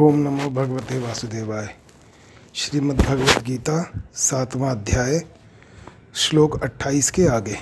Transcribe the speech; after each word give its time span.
ओम 0.00 0.16
नमो 0.16 0.50
भगवते 0.50 0.98
वासुदेवाय। 0.98 1.74
श्रीमद् 2.54 3.02
भगवद 3.02 3.42
गीता 3.46 3.92
सातवां 4.14 4.70
अध्याय, 4.70 5.22
श्लोक 6.14 6.62
28 6.62 7.10
के 7.10 7.26
आगे। 7.26 7.56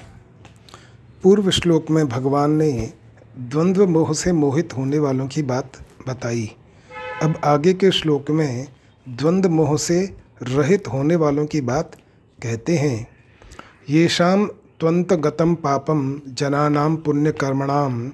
पूर्व 1.22 1.50
श्लोक 1.50 1.90
में 1.90 2.08
भगवान 2.08 2.50
ने 2.50 2.92
द्वंद्व 3.38 3.86
मोह 3.86 4.12
से 4.14 4.32
मोहित 4.32 4.76
होने 4.76 4.98
वालों 4.98 5.28
की 5.28 5.42
बात 5.42 5.72
बताई। 6.08 6.56
अब 7.22 7.40
आगे 7.44 7.74
के 7.74 7.90
श्लोक 7.90 8.30
में 8.30 8.68
द्वंद्व 9.08 9.50
मोह 9.50 9.76
से 9.76 10.16
रहित 10.42 10.88
होने 10.88 11.16
वालों 11.16 11.46
की 11.46 11.60
बात 11.60 11.96
कहते 12.42 12.76
हैं। 12.76 13.08
ये 13.90 14.08
शाम 14.08 14.46
त्वंत 14.46 15.12
गतम 15.12 15.54
पापम 15.54 16.20
जनानाम 16.28 16.96
पुण्यकर्मणाम 16.96 18.08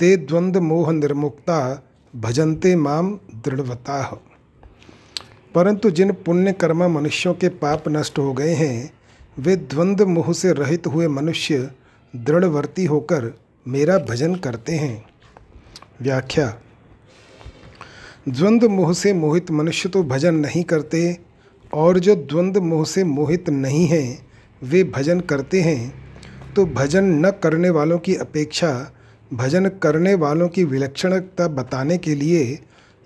ते 0.00 0.16
द्वंद्व 0.16 0.60
मोह 0.60 0.92
निर्मुक्ता 0.92 1.90
भजन्ते 2.14 2.76
माम 2.76 3.18
दृढ़वता। 3.34 4.02
परंतु 5.54 5.90
जिन 5.90 6.12
पुण्य 6.12 6.52
कर्मा 6.52 6.88
मनुष्यों 6.88 7.34
के 7.34 7.48
पाप 7.48 7.88
नष्ट 7.88 8.18
हो 8.18 8.32
गए 8.32 8.54
हैं, 8.54 8.92
वे 9.38 9.56
द्वंद्व 9.56 10.06
मोह 10.06 10.32
से 10.32 10.52
रहित 10.52 10.86
हुए 10.86 11.08
मनुष्य 11.08 11.70
दृढ़वर्ती 12.16 12.84
होकर 12.84 13.32
मेरा 13.66 13.98
भजन 13.98 14.34
करते 14.34 14.72
हैं। 14.72 15.04
व्याख्या 16.02 16.46
द्वंद्व 18.28 18.68
मोह 18.68 18.92
से 18.92 19.12
मोहित 19.12 19.50
मनुष्य 19.50 19.88
तो 19.88 20.02
भजन 20.02 20.34
नहीं 20.34 20.64
करते, 20.64 21.18
और 21.72 21.98
जो 21.98 22.14
द्वंद्व 22.14 22.62
मोह 22.62 22.84
से 22.84 23.04
मोहित 23.04 23.50
नहीं 23.50 23.86
हैं, 23.86 24.26
वे 24.62 24.84
भजन 24.84 25.20
करते 25.20 25.60
हैं 25.60 25.94
तो 26.54 26.66
भजन 26.66 27.04
न 27.26 27.30
करने 27.30 27.70
वालों 27.70 27.98
की 27.98 28.14
अपेक्षा 28.14 28.90
भजन 29.32 29.68
करने 29.82 30.14
वालों 30.14 30.48
की 30.48 30.64
विलक्षणता 30.64 31.48
बताने 31.48 31.98
के 31.98 32.14
लिए 32.14 32.58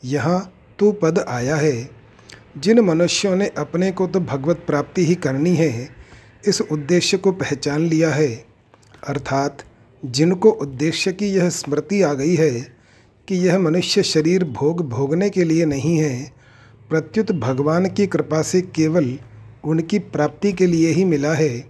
यहाँ 0.03 0.41
तो 0.79 0.91
पद 0.93 1.19
आया 1.19 1.57
है। 1.57 1.91
जिन 2.59 2.81
मनुष्यों 2.81 3.37
ने 3.37 3.47
अपने 3.59 3.91
को 3.93 4.07
तो 4.07 4.21
भगवत 4.21 4.63
प्राप्ति 4.67 5.05
ही 5.07 5.15
करनी 5.15 5.55
है, 5.57 5.89
इस 6.47 6.61
उद्देश्य 6.61 7.17
को 7.17 7.33
पहचान 7.33 7.87
लिया 7.87 8.11
है। 8.11 8.29
अर्थात 9.09 9.65
जिनको 10.03 10.51
उद्देश्य 10.51 11.13
की 11.13 11.27
यह 11.27 11.49
स्मृति 11.49 12.03
आ 12.03 12.13
गई 12.15 12.35
है 12.35 12.51
कि 13.29 13.35
यह 13.37 13.59
मनुष्य 13.59 14.03
शरीर 14.03 14.45
भोग 14.45 14.89
भोगने 14.89 15.31
के 15.31 15.45
लिए 15.45 15.65
नहीं 15.65 15.97
है, 15.99 16.33
प्रत्युत 16.91 17.33
भगवान 17.33 17.89
की 17.89 18.07
कृपा 18.07 18.43
से 18.43 18.61
केवल 18.61 19.19
उनकी 19.65 19.99
प्राप्ति 19.99 20.53
के 20.53 20.67
लिए 20.67 20.91
ही 20.91 21.05
मिला 21.05 21.33
है। 21.35 21.65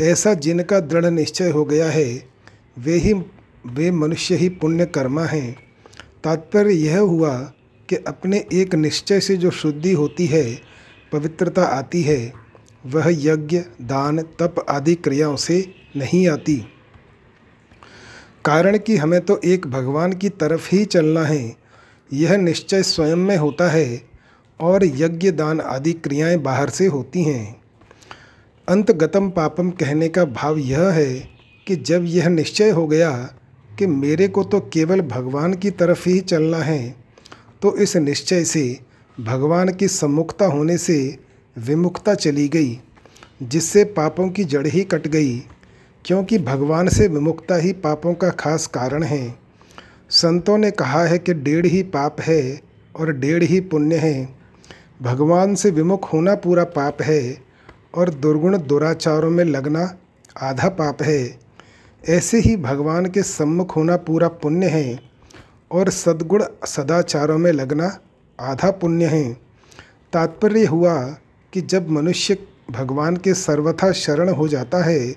ऐसा 0.00 0.34
जिनका 0.34 0.80
दृढ़ 0.80 1.04
निश्चय 1.04 1.50
हो 1.50 1.64
गया 1.64 1.90
है, 1.90 2.22
वे 2.78 2.94
ही 2.94 3.14
वे 3.66 3.90
मनुष्य 3.90 4.34
ही 4.34 4.48
पुण्य 4.48 4.86
कर्मा 4.86 5.24
हैं। 5.24 5.56
तात्पर्य 6.24 6.74
यह 6.74 6.98
हुआ 6.98 7.38
कि 7.88 7.96
अपने 7.96 8.44
एक 8.52 8.74
निश्चय 8.74 9.20
से 9.20 9.36
जो 9.36 9.50
शुद्धि 9.50 9.92
होती 9.92 10.26
है, 10.26 10.60
पवित्रता 11.12 11.64
आती 11.64 12.02
है, 12.02 12.32
वह 12.86 13.04
यज्ञ, 13.08 13.58
दान, 13.82 14.22
तप 14.22 14.66
आदि 14.68 14.94
क्रियाओं 14.94 15.36
से 15.36 15.74
नहीं 15.96 16.28
आती। 16.28 16.56
कारण 18.44 18.78
कि 18.78 18.96
हमें 18.96 19.20
तो 19.20 19.40
एक 19.44 19.66
भगवान 19.66 20.12
की 20.12 20.28
तरफ़ 20.28 20.68
ही 20.72 20.84
चलना 20.84 21.24
है, 21.24 21.56
यह 22.12 22.36
निश्चय 22.36 22.82
स्वयं 22.82 23.16
में 23.16 23.36
होता 23.36 23.68
है 23.68 24.02
और 24.60 24.84
यज्ञ, 24.84 25.30
दान 25.30 25.60
आदि 25.60 25.92
क्रियाएँ 25.92 26.36
बाहर 26.36 26.70
से 26.70 26.86
होती 26.86 27.22
हैं। 27.22 27.60
अंतगतम 28.68 29.30
पापम 29.30 29.70
कहने 29.70 30.08
का 30.08 30.24
भाव 30.24 30.58
यह 30.58 30.80
है 30.80 31.28
कि 31.66 31.76
जब 31.76 32.04
यह 32.04 32.28
निश्चय 32.28 32.70
हो 32.70 32.86
गया 32.86 33.34
कि 33.78 33.86
मेरे 33.86 34.28
को 34.28 34.44
तो 34.44 34.60
केवल 34.72 35.00
भगवान 35.00 35.54
की 35.54 35.70
तरफ़ 35.70 36.08
ही 36.08 36.20
चलना 36.20 36.58
है 36.58 36.94
तो 37.62 37.76
इस 37.76 37.96
निश्चय 37.96 38.44
से 38.44 38.80
भगवान 39.20 39.72
की 39.72 39.88
सम्मुखता 39.88 40.46
होने 40.46 40.78
से 40.78 41.18
विमुखता 41.56 42.14
चली 42.14 42.48
गई, 42.48 42.78
जिससे 43.42 43.84
पापों 43.84 44.28
की 44.28 44.44
जड़ 44.44 44.66
ही 44.66 44.82
कट 44.84 45.06
गई, 45.06 45.38
क्योंकि 46.04 46.38
भगवान 46.38 46.88
से 46.88 47.08
विमुखता 47.08 47.56
ही 47.56 47.72
पापों 47.72 48.14
का 48.14 48.30
खास 48.30 48.66
कारण 48.66 49.02
है। 49.02 49.38
संतों 50.10 50.58
ने 50.58 50.70
कहा 50.70 51.04
है 51.04 51.18
कि 51.18 51.34
डेढ़ 51.34 51.66
ही 51.66 51.82
पाप 51.82 52.20
है 52.20 52.60
और 52.96 53.12
डेढ़ 53.12 53.42
ही 53.42 53.60
पुण्य 53.60 53.96
है। 53.96 54.28
भगवान 55.02 55.54
से 55.54 55.70
विमुख 55.70 56.12
होना 56.12 56.34
पूरा 56.34 56.64
पाप 56.64 57.02
है 57.02 57.38
और 57.94 58.10
दुर्गुण 58.10 58.58
दुराचारों 58.58 59.30
में 59.30 59.44
लगना 59.44 59.96
आधा 60.42 60.68
पाप 60.68 61.02
है। 61.02 61.45
ऐसे 62.08 62.38
ही 62.38 62.56
भगवान 62.56 63.06
के 63.06 63.22
सम्मुख 63.22 63.76
होना 63.76 63.96
पूरा 63.96 64.28
पुण्य 64.28 64.66
है 64.66 65.00
और 65.72 65.90
सद्गुण 65.90 66.44
सदाचारों 66.66 67.38
में 67.38 67.52
लगना 67.52 67.98
आधा 68.40 68.70
पुण्य 68.70 69.06
है। 69.06 69.32
तात्पर्य 70.12 70.64
हुआ 70.64 71.04
कि 71.52 71.60
जब 71.60 71.88
मनुष्य 71.88 72.38
भगवान 72.70 73.16
के 73.16 73.34
सर्वथा 73.34 73.92
शरण 73.92 74.28
हो 74.28 74.48
जाता 74.48 74.84
है, 74.84 75.12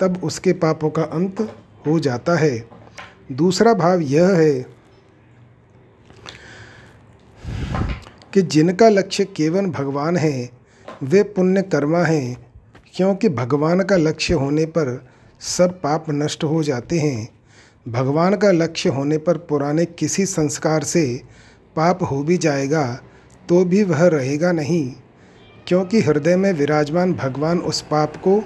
तब 0.00 0.20
उसके 0.24 0.52
पापों 0.52 0.90
का 0.90 1.02
अंत 1.02 1.54
हो 1.86 1.98
जाता 1.98 2.36
है। 2.36 2.68
दूसरा 3.32 3.74
भाव 3.74 4.00
यह 4.00 4.28
है 4.28 4.66
कि 8.32 8.42
जिनका 8.42 8.88
लक्ष्य 8.88 9.24
केवल 9.24 9.66
भगवान 9.66 10.16
है, 10.16 10.50
वे 11.02 11.22
पुण्य 11.22 11.62
कर्मा 11.62 12.02
हैं, 12.02 12.52
क्योंकि 12.96 13.28
भगवान 13.28 13.82
का 13.82 13.96
लक्ष्य 13.96 14.34
होने 14.34 14.66
पर 14.66 15.11
सब 15.42 15.80
पाप 15.80 16.06
नष्ट 16.10 16.44
हो 16.44 16.62
जाते 16.62 16.98
हैं। 16.98 17.28
भगवान 17.86 18.36
का 18.36 18.50
लक्ष्य 18.50 18.88
होने 18.88 19.18
पर 19.18 19.38
पुराने 19.38 19.84
किसी 19.84 20.26
संस्कार 20.26 20.84
से 20.84 21.04
पाप 21.76 22.02
हो 22.02 22.22
भी 22.22 22.36
जाएगा 22.38 22.84
तो 23.48 23.64
भी 23.64 23.82
वह 23.82 24.06
रहेगा 24.06 24.52
नहीं, 24.52 24.92
क्योंकि 25.66 26.00
हृदय 26.00 26.36
में 26.36 26.52
विराजमान 26.52 27.12
भगवान 27.14 27.58
उस 27.60 27.80
पाप 27.82 28.16
को 28.18 28.42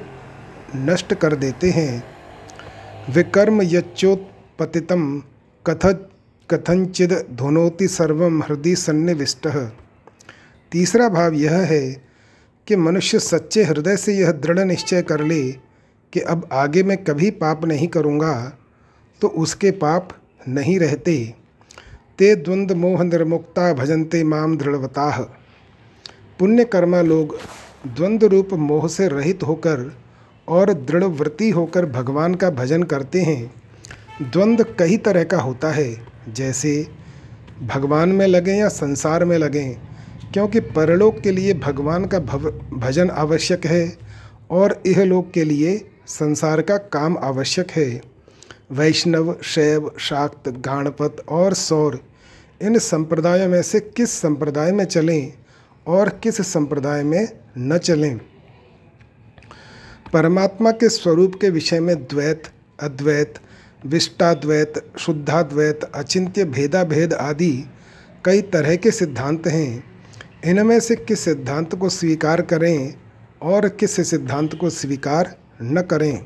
नष्ट 0.77 1.15
कर 1.15 1.34
देते 1.37 1.71
हैं। 1.71 2.03
विकर्म 3.15 3.63
यच्चोत्पतितम 3.63 5.23
कथ 5.67 5.87
कथनचिद 6.49 7.13
धुनोति 7.33 7.89
सर्वम 7.89 8.43
हृदय 8.43 8.75
सन्निविष्ट। 8.75 9.49
तीसरा 10.73 11.09
भाव 11.09 11.34
यह 11.34 11.57
है 11.65 11.81
कि 12.67 12.77
मनुष्य 12.77 13.19
सच्चे 13.19 13.65
हृदय 13.65 13.97
से 13.97 14.15
यह 14.15 14.33
दृढ़ 14.33 14.59
निश्चय 14.59 15.03
कर 15.03 15.25
ले 15.25 15.43
कि 16.12 16.21
अब 16.22 16.49
आगे 16.53 16.83
मैं 16.83 16.97
कभी 17.05 17.31
पाप 17.33 17.65
नहीं 17.65 17.89
करूँगा 17.89 18.33
तो 19.21 19.28
उसके 19.28 19.71
पाप 19.71 20.09
नहीं 20.49 20.78
रहते। 20.78 21.17
ते 22.19 22.34
द्वंद्व 22.37 22.77
मोह 22.77 23.03
निर्मुक्ता 23.05 23.72
भजनते 23.75 24.22
माम 24.25 24.56
दृढ़वता। 24.56 25.11
पुण्य 26.39 26.65
कर्मा 26.65 27.00
लोग 27.00 27.37
द्वंद्व 27.87 28.27
रूप 28.27 28.53
मोह 28.53 28.87
से 28.89 29.09
रहित 29.09 29.43
होकर 29.43 29.91
और 30.49 30.72
दृढ़व्रती 30.72 31.50
होकर 31.50 31.87
भगवान 31.87 32.34
का 32.34 32.50
भजन 32.50 32.83
करते 32.83 33.22
हैं। 33.22 33.53
द्वंद्व 34.22 34.65
कई 34.78 34.97
तरह 34.97 35.25
का 35.25 35.41
होता 35.41 35.71
है, 35.71 35.97
जैसे 36.28 36.87
भगवान 37.65 38.09
में 38.09 38.27
लगें 38.27 38.55
या 38.55 38.69
संसार 38.69 39.25
में 39.25 39.37
लगें, 39.39 39.77
क्योंकि 40.33 40.61
परलोक 40.61 41.21
के 41.21 41.31
लिए 41.31 41.55
भगवान 41.56 42.05
का 42.05 42.19
भव 42.21 42.50
भजन 42.75 43.11
आवश्यक 43.11 43.66
है 43.66 43.97
और 44.50 44.81
इहलोक 44.87 45.31
के 45.31 45.45
लिए 45.45 45.77
संसार 46.06 46.62
का 46.62 46.77
काम 46.77 47.19
आवश्यक 47.19 47.71
है। 47.71 48.00
वैष्णव, 48.72 49.37
शैव, 49.43 49.93
शाक्त, 49.99 50.49
गाणपत 50.49 51.17
और 51.28 51.55
सौर, 51.55 52.00
इन 52.62 52.78
संप्रदायों 52.78 53.49
में 53.49 53.62
से 53.62 53.81
किस 53.81 54.11
संप्रदाय 54.11 54.72
में 54.72 54.84
चलें 54.84 55.33
और 55.87 56.09
किस 56.09 56.41
संप्रदाय 56.41 57.03
में 57.03 57.28
न 57.59 57.78
चलें? 57.78 58.21
परमात्मा 60.12 60.71
के 60.71 60.89
स्वरूप 60.89 61.34
के 61.41 61.50
विषय 61.50 61.81
में 61.81 61.97
द्वैत, 61.97 62.43
अद्वैत, 62.83 63.34
विष्टाद्वैत, 63.87 64.75
शुद्धाद्वैत, 64.99 65.81
अचिंत्य 65.83 66.45
भेदा 66.45 66.84
भेद 66.84 67.12
आदि 67.12 67.65
कई 68.25 68.43
तरह 68.43 68.77
के 68.77 68.91
सिद्धांत 68.91 69.47
हैं। 69.47 69.84
इनमें 70.45 70.80
से 70.80 70.97
किस 70.97 71.21
सिद्धांत 71.21 71.75
को 71.75 71.89
स्वीकार 71.89 72.42
करें 72.42 72.95
और 73.42 73.69
किस 73.69 74.10
सिद्धांत 74.10 74.54
को 74.54 74.71
स्वीकार 74.71 75.36
न 75.62 75.82
करें। 75.82 76.24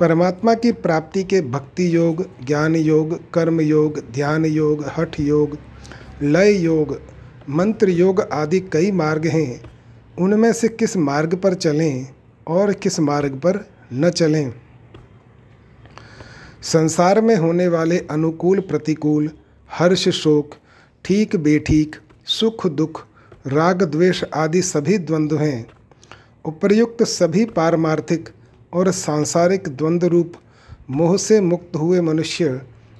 परमात्मा 0.00 0.54
की 0.54 0.72
प्राप्ति 0.72 1.24
के 1.24 1.40
भक्ति 1.40 1.96
योग, 1.96 2.46
ज्ञान 2.46 2.76
योग, 2.76 3.32
कर्म 3.32 3.60
योग, 3.60 4.00
ध्यान 4.12 4.44
योग, 4.44 4.84
हठ 4.96 5.20
योग, 5.20 5.58
लय 6.22 6.52
योग, 6.52 7.00
मंत्र 7.50 7.88
योग 7.88 8.20
आदि 8.20 8.60
कई 8.60 8.90
मार्ग 8.90 9.26
हैं। 9.26 9.62
उनमें 10.18 10.52
से 10.52 10.68
किस 10.68 10.96
मार्ग 10.96 11.34
पर 11.34 11.54
चलें 11.54 12.08
और 12.48 12.72
किस 12.72 13.00
मार्ग 13.00 13.32
पर 13.32 13.68
न 13.92 14.10
चलें? 14.10 14.54
संसार 16.62 17.20
में 17.20 17.36
होने 17.36 17.68
वाले 17.68 17.98
अनुकूल, 17.98 18.60
प्रतिकूल, 18.60 19.30
हर्ष, 19.72 20.08
शोक, 20.08 20.50
ठीक, 21.04 21.36
बेठीक, 21.36 21.96
सुख, 22.26 22.66
दुख, 22.66 23.06
राग, 23.46 23.82
द्वेष 23.82 24.24
आदि 24.34 24.62
सभी 24.62 24.98
द्वंद्व 24.98 25.38
हैं। 25.38 25.66
उपर्युक्त 26.44 27.02
सभी 27.02 27.44
पारमार्थिक 27.46 28.28
और 28.72 28.90
सांसारिक 28.90 29.68
द्वंद्व 29.68 30.06
रूप 30.06 30.32
मोह 30.90 31.16
से 31.16 31.40
मुक्त 31.40 31.76
हुए 31.76 32.00
मनुष्य 32.00 32.48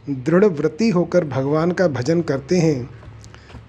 दृढ़ 0.08 0.44
व्रति 0.44 0.88
होकर 0.90 1.24
भगवान 1.24 1.72
का 1.72 1.88
भजन 1.88 2.20
करते 2.20 2.58
हैं। 2.58 2.88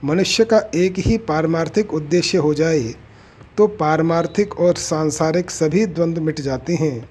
मनुष्य 0.04 0.46
का 0.46 0.60
एक 0.76 1.00
ही 1.00 1.18
पारमार्थिक 1.18 1.94
उद्देश्य 1.94 2.38
हो 2.38 2.54
जाए 2.54 2.94
तो 3.58 3.68
पारमार्थिक 3.68 4.60
और 4.60 4.76
सांसारिक 4.76 5.52
सभी 5.52 5.86
द्वंद्व 5.86 6.22
मिट 6.22 6.42
जाते 6.42 6.76
हैं। 6.76 7.10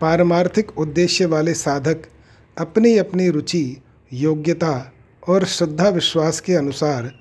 पारमार्थिक 0.00 0.78
उद्देश्य 0.78 1.26
वाले 1.26 1.54
साधक 1.54 2.02
अपनी 2.56 2.96
अपनी 2.98 3.28
रुचि, 3.30 3.82
योग्यता 4.12 4.92
और 5.28 5.44
श्रद्धा 5.44 5.88
विश्वास 5.88 6.40
के 6.40 6.54
अनुसार 6.54 7.12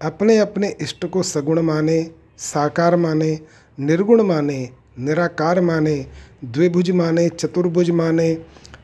अपने 0.00 0.38
अपने 0.38 0.76
इष्ट 0.80 1.06
को 1.06 1.22
सगुण 1.22 1.60
माने, 1.60 2.02
साकार 2.38 2.96
माने 2.96 3.38
निर्गुण 3.80 4.22
माने, 4.22 4.70
निराकार 4.98 5.60
माने, 5.60 6.06
द्विभुज 6.44 6.90
माने, 6.90 7.28
चतुर्भुज 7.28 7.90
माने, 7.90 8.32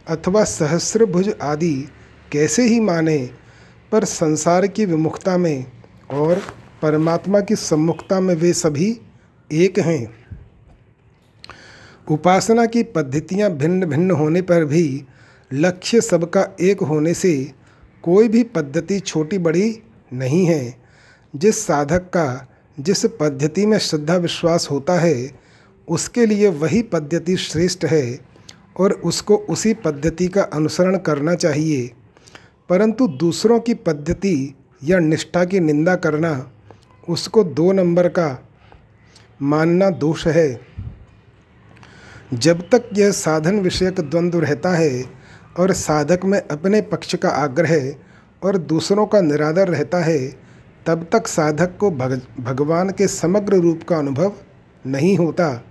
अथवा 0.09 0.45
सहस्रभुज 0.45 1.35
आदि 1.43 1.89
कैसे 2.33 2.63
ही 2.63 2.81
माने, 2.81 3.31
पर 3.93 4.05
संसार 4.05 4.67
की 4.67 4.87
विमुखता 4.87 5.37
में 5.39 5.67
और 6.11 6.43
परमात्मा 6.83 7.41
की 7.41 7.57
सम्मुखता 7.57 8.21
में 8.21 8.35
वे 8.35 8.53
सभी 8.53 9.01
एक 9.53 9.79
हैं। 9.79 10.15
उपासना 12.11 12.67
की 12.67 12.83
पद्धतियाँ 12.83 13.51
भिन्न 13.51 13.87
भिन्न 13.87 14.11
होने 14.11 14.43
पर 14.43 14.65
भी 14.65 15.05
लक्ष्य 15.53 16.01
सबका 16.01 16.57
एक 16.61 16.81
होने 16.81 17.15
से 17.15 17.53
कोई 18.03 18.29
भी 18.29 18.43
पद्धति 18.43 19.01
छोटी 19.01 19.39
बड़ी 19.39 19.83
नहीं 20.13 20.47
है, 20.47 20.77
जिस 21.37 21.67
साधक 21.67 21.99
का 21.99 22.49
जिस 22.81 23.07
पद्धति 23.07 23.67
में 23.67 23.79
श्रद्धा 23.79 24.17
विश्वास 24.17 24.69
होता 24.71 24.95
है, 24.95 25.33
उसके 25.89 26.27
लिए 26.27 26.49
वही 26.49 26.83
पद्धति 26.83 27.37
श्रेष्ठ 27.37 27.85
है 27.85 28.19
और 28.77 28.93
उसको 28.93 29.37
उसी 29.37 29.75
पद्धति 29.75 30.29
का 30.29 30.43
अनुसरण 30.43 30.97
करना 30.97 31.35
चाहिए। 31.35 31.91
परंतु 32.69 33.09
दूसरों 33.09 33.61
की 33.61 33.75
पद्धति 33.75 34.55
या 34.85 34.99
निष्ठा 34.99 35.45
की 35.45 35.61
निंदा 35.61 35.95
करना, 35.95 36.53
उसको 37.09 37.45
दो 37.45 37.73
नंबर 37.73 38.09
का 38.09 38.49
मानना 39.43 39.91
दोष 39.91 40.27
है। 40.27 40.61
जब 42.35 42.71
तक 42.71 42.91
यह 42.95 43.11
साधन 43.11 43.61
विषयक 43.61 44.01
द्वंद्व 44.01 44.41
रहता 44.41 44.71
है 44.71 45.05
और 45.59 45.73
साधक 45.73 46.21
में 46.25 46.49
अपने 46.49 46.81
पक्ष 46.81 47.15
का 47.15 47.29
आग्रह 47.29 47.95
और 48.43 48.59
दूसरों 48.59 49.07
का 49.07 49.21
निरादर 49.21 49.69
रहता 49.69 49.99
है 49.99 50.46
तब 50.87 51.07
तक 51.13 51.27
साधक 51.27 51.77
को 51.81 51.91
भग, 51.91 52.21
भगवान 52.41 52.91
के 52.91 53.07
समग्र 53.09 53.57
रूप 53.57 53.83
का 53.83 53.99
अनुभव 53.99 54.33
नहीं 54.85 55.17
होता। 55.19 55.63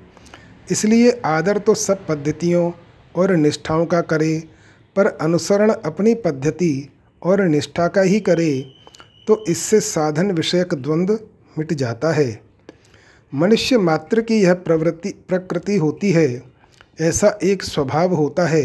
इसलिए 0.72 1.12
आदर 1.26 1.58
तो 1.58 1.74
सब 1.76 2.06
पद्धतियों 2.08 2.72
और 3.16 3.32
निष्ठाओं 3.32 3.86
का 3.86 4.02
करे, 4.02 4.38
पर 4.96 5.08
अनुसरण 5.08 5.72
अपनी 5.72 6.14
पद्धति 6.16 6.90
और 7.22 7.42
निष्ठा 7.42 7.88
का 7.88 8.02
ही 8.02 8.20
करे 8.20 8.52
तो 9.28 9.44
इससे 9.48 9.80
साधन 9.80 10.32
विषयक 10.32 10.74
द्वंद्व 10.74 11.20
मिट 11.58 11.74
जाता 11.74 12.12
है। 12.12 12.42
मनुष्य 13.34 13.78
मात्र 13.78 14.22
की 14.22 14.42
यह 14.42 14.54
प्रवृत्ति, 14.54 15.10
प्रकृति 15.28 15.78
होती 15.78 16.12
है। 16.12 16.44
ऐसा 17.02 17.38
एक 17.44 17.64
स्वभाव 17.64 18.14
होता 18.14 18.46
है 18.48 18.64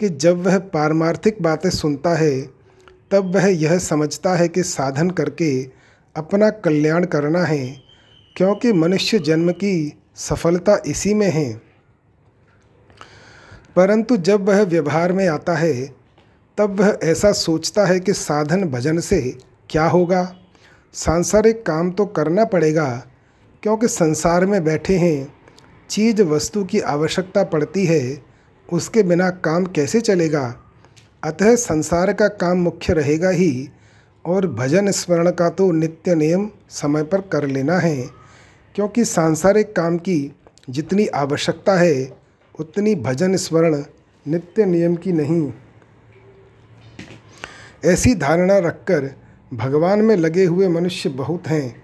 कि 0.00 0.08
जब 0.08 0.42
वह 0.44 0.58
पारमार्थिक 0.68 1.42
बातें 1.42 1.70
सुनता 1.70 2.14
है 2.14 2.57
तब 3.10 3.34
वह 3.34 3.46
यह 3.46 3.78
समझता 3.78 4.34
है 4.34 4.48
कि 4.48 4.62
साधन 4.62 5.10
करके 5.10 5.62
अपना 6.16 6.50
कल्याण 6.50 7.04
करना 7.04 7.44
है, 7.44 7.82
क्योंकि 8.36 8.72
मनुष्य 8.72 9.18
जन्म 9.18 9.52
की 9.52 9.98
सफलता 10.16 10.82
इसी 10.86 11.14
में 11.14 11.30
है। 11.30 11.62
परंतु 13.76 14.16
जब 14.16 14.48
वह 14.48 14.62
व्यवहार 14.62 15.12
में 15.12 15.28
आता 15.28 15.54
है, 15.54 15.94
तब 16.58 16.80
वह 16.80 16.98
ऐसा 17.02 17.32
सोचता 17.32 17.86
है 17.86 18.00
कि 18.00 18.12
साधन 18.12 18.64
भजन 18.64 18.98
से 18.98 19.38
क्या 19.70 19.86
होगा? 19.86 20.34
सांसारिक 20.94 21.66
काम 21.66 21.90
तो 21.90 22.06
करना 22.06 22.44
पड़ेगा, 22.44 23.06
क्योंकि 23.62 23.88
संसार 23.88 24.46
में 24.46 24.64
बैठे 24.64 24.98
हैं, 24.98 25.34
चीज़ 25.90 26.22
वस्तु 26.22 26.64
की 26.64 26.80
आवश्यकता 26.80 27.44
पड़ती 27.44 27.84
है, 27.84 28.22
उसके 28.72 29.02
बिना 29.02 29.30
काम 29.30 29.64
कैसे 29.64 30.00
चलेगा? 30.00 30.54
अतः 31.28 31.54
संसार 31.56 32.12
का 32.12 32.28
काम 32.28 32.58
मुख्य 32.58 32.92
रहेगा 32.92 33.30
ही, 33.30 33.68
और 34.24 34.46
भजन 34.46 34.90
स्मरण 34.90 35.30
का 35.30 35.48
तो 35.50 35.70
नित्य 35.72 36.14
नियम 36.14 36.48
समय 36.70 37.02
पर 37.02 37.20
कर 37.20 37.46
लेना 37.46 37.78
है, 37.78 37.96
क्योंकि 38.74 39.04
सांसारिक 39.04 39.74
काम 39.76 39.96
की 39.98 40.34
जितनी 40.70 41.06
आवश्यकता 41.06 41.78
है, 41.78 42.18
उतनी 42.54 42.94
भजन 42.94 43.36
स्मरण 43.36 43.82
नित्य 44.26 44.64
नियम 44.64 44.96
की 44.96 45.12
नहीं। 45.12 45.52
ऐसी 47.84 48.14
धारणा 48.14 48.58
रखकर 48.58 49.10
भगवान 49.54 50.02
में 50.02 50.16
लगे 50.16 50.44
हुए 50.44 50.68
मनुष्य 50.68 51.08
बहुत 51.08 51.46
हैं। 51.48 51.82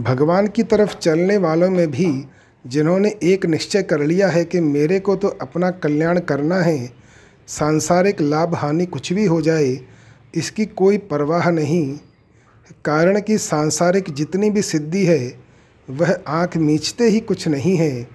भगवान 0.00 0.46
की 0.46 0.62
तरफ़ 0.62 0.96
चलने 0.96 1.36
वालों 1.36 1.70
में 1.70 1.90
भी 1.90 2.08
जिन्होंने 2.64 3.14
एक 3.22 3.46
निश्चय 3.46 3.82
कर 3.82 4.00
लिया 4.00 4.28
है 4.28 4.44
कि 4.44 4.60
मेरे 4.60 5.00
को 5.00 5.16
तो 5.16 5.28
अपना 5.40 5.70
कल्याण 5.70 6.20
करना 6.20 6.56
है 6.56 7.01
सांसारिक 7.58 8.20
लाभ 8.20 8.54
हानि 8.54 8.86
कुछ 8.86 9.12
भी 9.12 9.26
हो 9.26 9.42
जाए, 9.42 9.80
इसकी 10.34 10.66
कोई 10.66 10.98
परवाह 10.98 11.50
नहीं। 11.50 11.98
कारण 12.84 13.20
कि 13.20 13.38
सांसारिक 13.38 14.10
जितनी 14.10 14.50
भी 14.50 14.62
सिद्धि 14.62 15.04
है, 15.04 15.38
वह 15.90 16.18
आँख 16.28 16.56
मीचते 16.56 17.04
ही 17.04 17.20
कुछ 17.20 17.48
नहीं 17.48 17.76
है। 17.76 18.08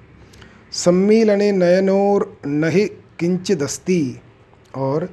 सम्मीलने 0.72 1.52
नयनोर 1.52 2.40
नहीं 2.46 2.88
किंचिदस्ती। 3.20 4.22
और 4.76 5.10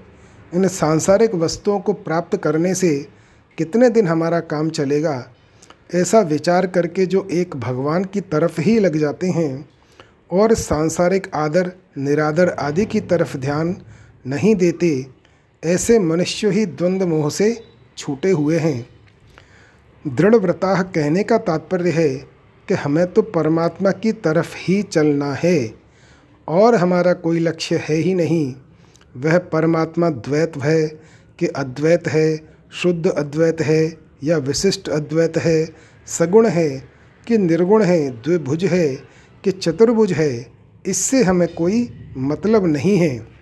इन 0.54 0.68
सांसारिक 0.68 1.34
वस्तुओं 1.34 1.80
को 1.80 1.92
प्राप्त 1.92 2.36
करने 2.36 2.74
से 2.74 3.08
कितने 3.58 3.90
दिन 3.90 4.08
हमारा 4.08 4.40
काम 4.40 4.70
चलेगा? 4.70 5.30
ऐसा 5.94 6.20
विचार 6.20 6.66
करके 6.66 7.06
जो 7.06 7.28
एक 7.32 7.56
भगवान 7.56 8.04
की 8.04 8.20
तरफ़ 8.20 8.60
ही 8.60 8.78
लग 8.78 8.96
जाते 8.96 9.26
हैं, 9.26 9.68
और 10.30 10.54
सांसारिक 10.54 11.34
आदर, 11.34 11.72
निरादर 11.98 12.48
आदि 12.48 12.84
की 12.84 13.00
तरफ़ 13.00 13.36
ध्यान 13.36 13.76
नहीं 14.24 14.54
देते, 14.54 15.06
ऐसे 15.62 15.98
मनुष्य 15.98 16.50
ही 16.50 16.66
द्वंद्व 16.66 17.06
मोह 17.06 17.28
से 17.30 17.56
छूटे 17.98 18.30
हुए 18.30 18.58
हैं। 18.58 18.86
दृढ़ 20.04 20.34
व्रता 20.34 20.82
कहने 20.82 21.22
का 21.22 21.38
तात्पर्य 21.38 21.90
है 21.90 22.08
कि 22.68 22.74
हमें 22.74 23.06
तो 23.06 23.22
परमात्मा 23.22 23.90
की 23.90 24.12
तरफ़ 24.12 24.54
ही 24.58 24.82
चलना 24.82 25.32
है 25.34 25.74
और 26.48 26.74
हमारा 26.74 27.12
कोई 27.12 27.38
लक्ष्य 27.38 27.76
है 27.88 27.96
ही 27.96 28.14
नहीं। 28.14 28.54
वह 29.16 29.38
परमात्मा 29.38 30.10
द्वैत 30.10 30.52
है 30.56 30.86
कि 31.38 31.46
अद्वैत 31.46 32.08
है, 32.08 32.40
शुद्ध 32.72 33.06
अद्वैत 33.06 33.60
है 33.60 33.98
या 34.24 34.36
विशिष्ट 34.38 34.88
अद्वैत 34.88 35.36
है। 35.38 35.64
सगुण 36.08 36.46
है 36.46 36.68
कि 37.26 37.38
निर्गुण 37.38 37.82
है, 37.82 38.10
द्विभुज 38.22 38.64
है 38.64 38.88
कि 39.44 39.50
चतुर्भुज 39.52 40.12
है, 40.12 40.46
इससे 40.86 41.22
हमें 41.22 41.48
कोई 41.54 41.88
मतलब 42.16 42.66
नहीं 42.66 42.96
है। 42.98 43.33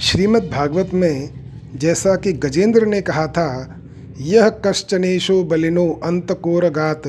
श्रीमद् 0.00 0.50
भागवत 0.50 0.90
में 0.94 1.30
जैसा 1.74 2.16
कि 2.16 2.32
गजेंद्र 2.32 2.86
ने 2.86 3.00
कहा 3.00 3.26
था, 3.26 3.80
यह 4.20 4.48
कश्चनेशो 4.48 5.44
बलिनो 5.44 6.00
अंतकोरगात 6.04 7.08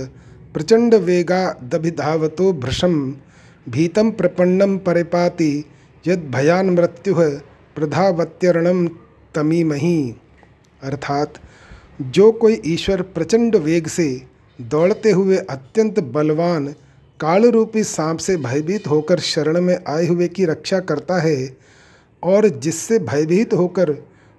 प्रचंड 0.54 0.94
वेगा 0.94 1.58
दभिधावतो 1.64 2.54
भृशम 2.54 3.16
भीतम 3.70 4.12
प्रपन्नम 4.12 4.78
परिपाति 4.78 5.66
यद 6.08 6.20
भयान 6.20 6.70
मृत्यु 6.70 7.16
प्रधावत्यरणम 7.76 8.88
तमीमही। 9.36 10.16
अर्थात, 10.84 11.34
जो 12.02 12.32
कोई 12.32 12.62
ईश्वर 12.66 13.02
प्रचंड 13.02 13.56
वेग 13.56 13.88
से 13.88 14.22
दौड़ते 14.62 15.12
हुए 15.12 15.38
अत्यंत 15.38 16.00
बलवान 16.00 16.68
काल 17.20 17.46
रूपी 17.46 17.84
सांप 17.84 18.18
से 18.18 18.38
भयभीत 18.38 18.88
होकर 18.88 19.20
शरण 19.20 19.62
में 19.62 19.80
आए 19.88 20.08
हुए 20.08 20.28
की 20.28 20.46
रक्षा 20.46 20.80
करता 20.80 21.22
है 21.22 21.62
और 22.24 22.48
जिससे 22.50 23.00
भयभीत 23.00 23.54
होकर 23.54 23.96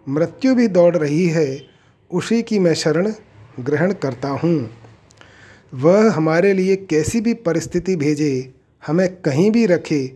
मृत्यु 0.09 0.55
भी 0.55 0.69
दौड़ 0.69 0.97
रही 0.97 1.27
है, 1.27 1.61
उसी 2.11 2.43
की 2.43 2.59
मैं 2.59 2.75
शरण 2.75 3.13
ग्रहण 3.61 3.93
करता 3.93 4.29
हूँ। 4.29 4.71
वह 5.75 6.13
हमारे 6.13 6.53
लिए 6.55 6.77
कैसी 6.77 7.21
भी 7.21 7.35
परिस्थिति 7.35 7.97
भेजे, 7.97 8.55
हमें 8.87 9.17
कहीं 9.17 9.51
भी 9.51 9.67
रखे 9.67 10.13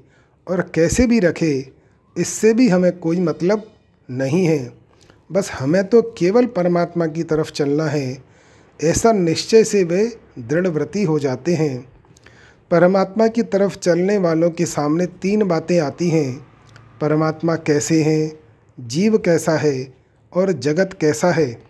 और 0.47 0.61
कैसे 0.75 1.07
भी 1.07 1.21
रखे, 1.21 1.73
इससे 2.17 2.55
भी 2.55 2.69
हमें 2.69 2.99
कोई 2.99 3.21
मतलब 3.21 3.71
नहीं 4.11 4.45
है। 4.47 4.73
बस 5.33 5.51
हमें 5.51 5.85
तो 5.85 6.03
केवल 6.03 6.47
परमात्मा 6.47 7.07
की 7.07 7.23
तरफ़ 7.23 7.53
चलना 7.53 7.85
है, 7.85 8.23
ऐसा 8.85 9.13
निश्चय 9.13 9.65
से 9.65 9.85
वे 9.85 10.19
दृढ़व्रती 10.39 11.03
हो 11.03 11.19
जाते 11.19 11.55
हैं। 11.55 11.89
परमात्मा 12.71 13.27
की 13.27 13.43
तरफ़ 13.43 13.79
चलने 13.79 14.19
वालों 14.19 14.51
के 14.51 14.67
सामने 14.67 15.07
तीन 15.07 15.45
बातें 15.45 15.81
आती 15.81 16.09
हैं। 16.09 16.47
परमात्मा 17.01 17.57
कैसे 17.57 18.03
हैं, 18.03 18.39
जीव 18.81 19.19
कैसा 19.19 19.57
है 19.57 19.95
और 20.33 20.53
जगत 20.53 20.99
कैसा 21.01 21.31
है? 21.31 21.63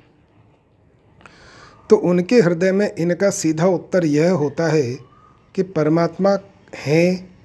तो 1.91 1.97
उनके 1.97 2.37
हृदय 2.37 2.73
में 2.73 2.95
इनका 2.95 3.31
सीधा 3.31 3.67
उत्तर 3.67 4.05
यह 4.05 4.31
होता 4.31 4.67
है 4.67 4.99
कि 5.55 5.63
परमात्मा 5.63 6.39
हैं, 6.75 7.37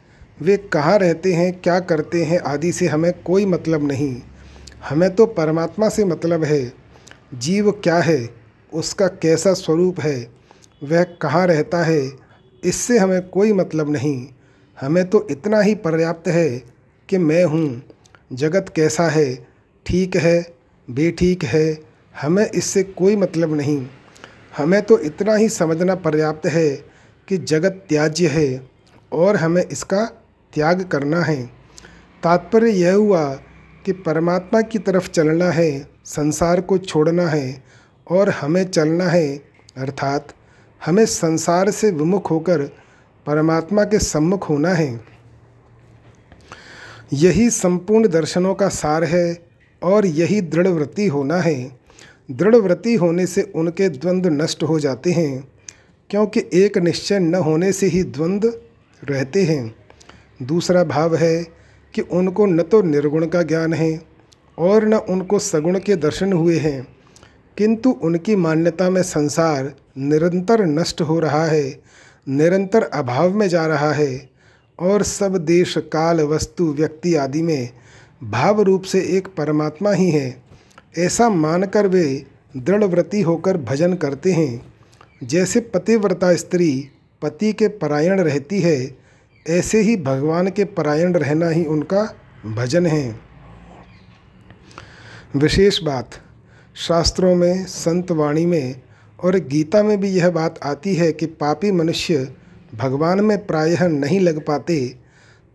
वे 0.41 0.57
कहाँ 0.57 0.97
रहते 0.99 1.33
हैं, 1.33 1.61
क्या 1.61 1.79
करते 1.79 2.23
हैं 2.23 2.39
आदि 2.39 2.71
से 2.71 2.87
हमें 2.87 3.23
कोई 3.23 3.45
मतलब 3.45 3.87
नहीं। 3.87 4.21
हमें 4.89 5.15
तो 5.15 5.25
परमात्मा 5.25 5.89
से 5.89 6.05
मतलब 6.05 6.43
है, 6.43 6.73
जीव 7.33 7.71
क्या 7.71 7.97
है, 7.97 8.29
उसका 8.73 9.07
कैसा 9.07 9.53
स्वरूप 9.53 9.99
है, 9.99 10.27
वह 10.83 11.03
कहाँ 11.03 11.47
रहता 11.47 11.83
है, 11.83 12.11
इससे 12.63 12.97
हमें 12.97 13.29
कोई 13.29 13.53
मतलब 13.53 13.89
नहीं। 13.89 14.27
हमें 14.81 15.09
तो 15.09 15.27
इतना 15.31 15.61
ही 15.61 15.75
पर्याप्त 15.75 16.27
है 16.27 16.70
कि 17.11 17.17
मैं 17.17 17.45
हूँ। 17.45 17.83
जगत 18.33 18.73
कैसा 18.75 19.09
है? 19.09 19.47
ठीक 19.85 20.15
है? 20.15 20.53
बेठीक 20.89 21.43
है? 21.43 21.79
हमें 22.21 22.49
इससे 22.49 22.83
कोई 22.83 23.15
मतलब 23.15 23.53
नहीं। 23.53 23.87
हमें 24.57 24.81
तो 24.81 24.99
इतना 24.99 25.35
ही 25.35 25.49
समझना 25.49 25.95
पर्याप्त 25.95 26.45
है 26.45 26.69
कि 27.27 27.37
जगत 27.37 27.85
त्याज्य 27.89 28.27
है 28.27 28.69
और 29.11 29.35
हमें 29.35 29.65
इसका 29.65 30.05
त्याग 30.53 30.83
करना 30.83 31.21
है। 31.21 31.45
तात्पर्य 32.23 32.71
यह 32.71 32.93
हुआ 32.93 33.33
कि 33.85 33.91
परमात्मा 33.91 34.61
की 34.61 34.79
तरफ़ 34.79 35.09
चलना 35.09 35.51
है, 35.51 35.87
संसार 36.05 36.61
को 36.61 36.77
छोड़ना 36.77 37.27
है 37.27 37.63
और 38.11 38.29
हमें 38.29 38.63
चलना 38.63 39.05
है। 39.05 39.37
अर्थात 39.77 40.27
हमें 40.85 41.05
संसार 41.05 41.71
से 41.71 41.91
विमुख 41.91 42.31
होकर 42.31 42.61
परमात्मा 43.25 43.83
के 43.83 43.99
सम्मुख 43.99 44.49
होना 44.49 44.69
है। 44.69 45.11
यही 47.11 47.49
संपूर्ण 47.49 48.07
दर्शनों 48.07 48.53
का 48.55 48.67
सार 48.69 49.03
है 49.03 49.37
और 49.81 50.05
यही 50.05 50.41
दृढ़व्रति 50.41 51.07
होना 51.07 51.37
है। 51.37 51.71
दृढ़व्रति 52.31 52.95
होने 52.95 53.25
से 53.25 53.41
उनके 53.55 53.89
द्वंद्व 53.89 54.29
नष्ट 54.29 54.63
हो 54.63 54.79
जाते 54.79 55.11
हैं, 55.11 55.47
क्योंकि 56.09 56.43
एक 56.53 56.77
निश्चय 56.77 57.19
न 57.19 57.35
होने 57.35 57.71
से 57.71 57.87
ही 57.87 58.03
द्वंद्व 58.03 58.53
रहते 59.01 59.43
हैं। 59.43 59.75
दूसरा 60.43 60.83
भाव 60.83 61.15
है 61.15 61.43
कि 61.93 62.01
उनको 62.01 62.45
न 62.45 62.61
तो 62.61 62.81
निर्गुण 62.81 63.25
का 63.25 63.41
ज्ञान 63.43 63.73
है 63.73 64.01
और 64.57 64.87
न 64.87 64.93
उनको 64.93 65.39
सगुण 65.39 65.79
के 65.79 65.95
दर्शन 65.95 66.33
हुए 66.33 66.57
हैं, 66.57 66.87
किंतु 67.57 67.89
उनकी 67.91 68.35
मान्यता 68.35 68.89
में 68.89 69.01
संसार 69.03 69.73
निरंतर 69.97 70.65
नष्ट 70.65 71.01
हो 71.01 71.19
रहा 71.19 71.45
है, 71.45 71.79
निरंतर 72.27 72.83
अभाव 72.83 73.35
में 73.35 73.47
जा 73.47 73.65
रहा 73.65 73.91
है। 73.91 74.30
और 74.81 75.03
सब 75.03 75.37
देश, 75.37 75.77
काल, 75.77 76.21
वस्तु, 76.21 76.73
व्यक्ति 76.73 77.15
आदि 77.15 77.41
में 77.41 77.69
भाव 78.23 78.61
रूप 78.61 78.83
से 78.83 78.99
एक 78.99 79.27
परमात्मा 79.27 79.91
ही 79.91 80.09
है। 80.11 80.43
ऐसा 80.97 81.29
मानकर 81.29 81.87
वे 81.87 82.25
दृढ़व्रति 82.57 83.21
होकर 83.21 83.57
भजन 83.57 83.93
करते 83.93 84.31
हैं। 84.31 84.73
जैसे 85.23 85.59
पतिव्रता 85.59 86.35
स्त्री 86.35 86.89
पति 87.21 87.53
के 87.53 87.67
परायण 87.67 88.19
रहती 88.19 88.61
है, 88.61 88.97
ऐसे 89.49 89.81
ही 89.81 89.97
भगवान 89.97 90.49
के 90.49 90.65
परायण 90.65 91.13
रहना 91.13 91.49
ही 91.49 91.65
उनका 91.65 92.15
भजन 92.45 92.85
है। 92.85 93.19
विशेष 95.35 95.83
बात, 95.83 96.11
शास्त्रों 96.75 97.35
में 97.35 97.65
संत 97.65 98.11
वाणी 98.11 98.45
में 98.45 98.81
और 99.23 99.35
गीता 99.35 99.83
में 99.83 99.99
भी 99.99 100.09
यह 100.09 100.29
बात 100.29 100.59
आती 100.63 100.95
है 100.95 101.11
कि 101.11 101.25
पापी 101.25 101.71
मनुष्य 101.71 102.35
भगवान 102.71 103.21
में 103.21 103.45
प्रायः 103.45 103.87
नहीं 103.87 104.19
लग 104.19 104.39
पाते, 104.45 104.95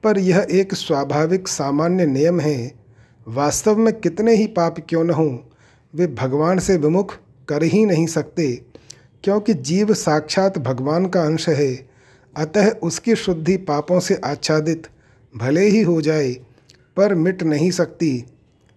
पर 0.04 0.18
यह 0.18 0.46
एक 0.50 0.74
स्वाभाविक 0.74 1.48
सामान्य 1.48 2.06
नियम 2.06 2.40
है। 2.40 2.72
वास्तव 3.26 3.76
में 3.76 3.92
कितने 3.92 4.34
ही 4.34 4.46
पाप 4.46 4.76
क्यों 4.88 5.04
न 5.04 5.10
हों, 5.10 5.36
वे 5.94 6.06
भगवान 6.06 6.58
से 6.58 6.76
विमुख 6.76 7.14
कर 7.48 7.62
ही 7.62 7.84
नहीं 7.86 8.06
सकते, 8.06 8.52
क्योंकि 9.24 9.54
जीव 9.54 9.92
साक्षात 9.94 10.58
भगवान 10.58 11.06
का 11.06 11.22
अंश 11.22 11.48
है। 11.48 11.74
अतः 12.36 12.70
उसकी 12.82 13.14
शुद्धि 13.16 13.56
पापों 13.56 14.00
से 14.00 14.20
आच्छादित, 14.24 14.86
भले 15.34 15.66
ही 15.68 15.82
हो 15.82 16.00
जाए, 16.00 16.32
पर 16.96 17.14
मिट 17.14 17.42
नहीं 17.42 17.70
सकती। 17.70 18.24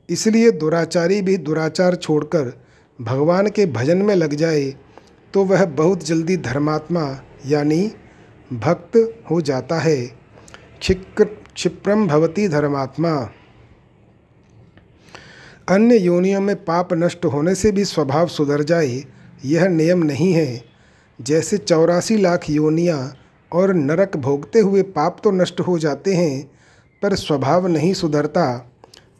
इसलिए 0.10 0.52
दुराचारी 0.52 1.22
भी 1.22 1.38
दुराचार 1.38 1.96
छोड़कर 1.96 2.52
भगवान 3.00 3.48
के 3.48 3.66
भजन 3.66 3.98
में 3.98 4.16
लग 4.16 4.34
जाए 4.34 4.74
तो 5.34 5.44
वह 5.44 5.66
बहुत 5.66 6.06
जल्दी 6.06 6.38
धर्मात्मा, 6.38 7.04
यानी 7.46 7.92
भक्त 8.54 9.24
हो 9.32 9.42
जाता 9.42 9.80
है। 9.80 10.06
क्षिक्र 10.80 11.24
क्षिप्रम 11.26 12.08
भवती 12.08 12.48
धर्मात्मा। 12.48 13.30
अन्य 15.70 15.98
योनियों 15.98 16.42
में 16.42 16.56
पाप 16.56 16.90
नष्ट 16.94 17.26
होने 17.26 17.56
से 17.56 17.72
भी 17.72 17.86
स्वभाव 17.86 18.28
सुधर 18.28 18.64
जाए, 18.64 19.04
यह 19.46 19.68
नियम 19.68 20.04
नहीं 20.04 20.34
है। 20.34 20.64
जैसे 21.22 21.58
चौरासी 21.58 22.18
लाख 22.18 22.50
योनियाँ 22.50 23.18
और 23.54 23.74
नरक 23.74 24.18
भोगते 24.18 24.60
हुए 24.60 24.82
पाप 24.82 25.18
तो 25.24 25.32
नष्ट 25.32 25.60
हो 25.60 25.80
जाते 25.80 26.14
हैं, 26.14 26.52
पर 27.02 27.16
स्वभाव 27.16 27.68
नहीं 27.68 27.94
सुधरता। 27.94 28.72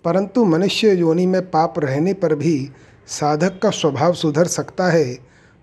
परंतु 0.04 0.46
मनुष्य 0.46 0.94
योनि 0.96 1.26
में 1.26 1.52
पाप 1.52 1.80
रहने 1.80 2.14
पर 2.14 2.36
भी 2.36 2.70
साधक 3.08 3.60
का 3.64 3.70
स्वभाव 3.70 4.14
सुधर 4.14 4.46
सकता 4.46 4.92
है। 4.92 5.20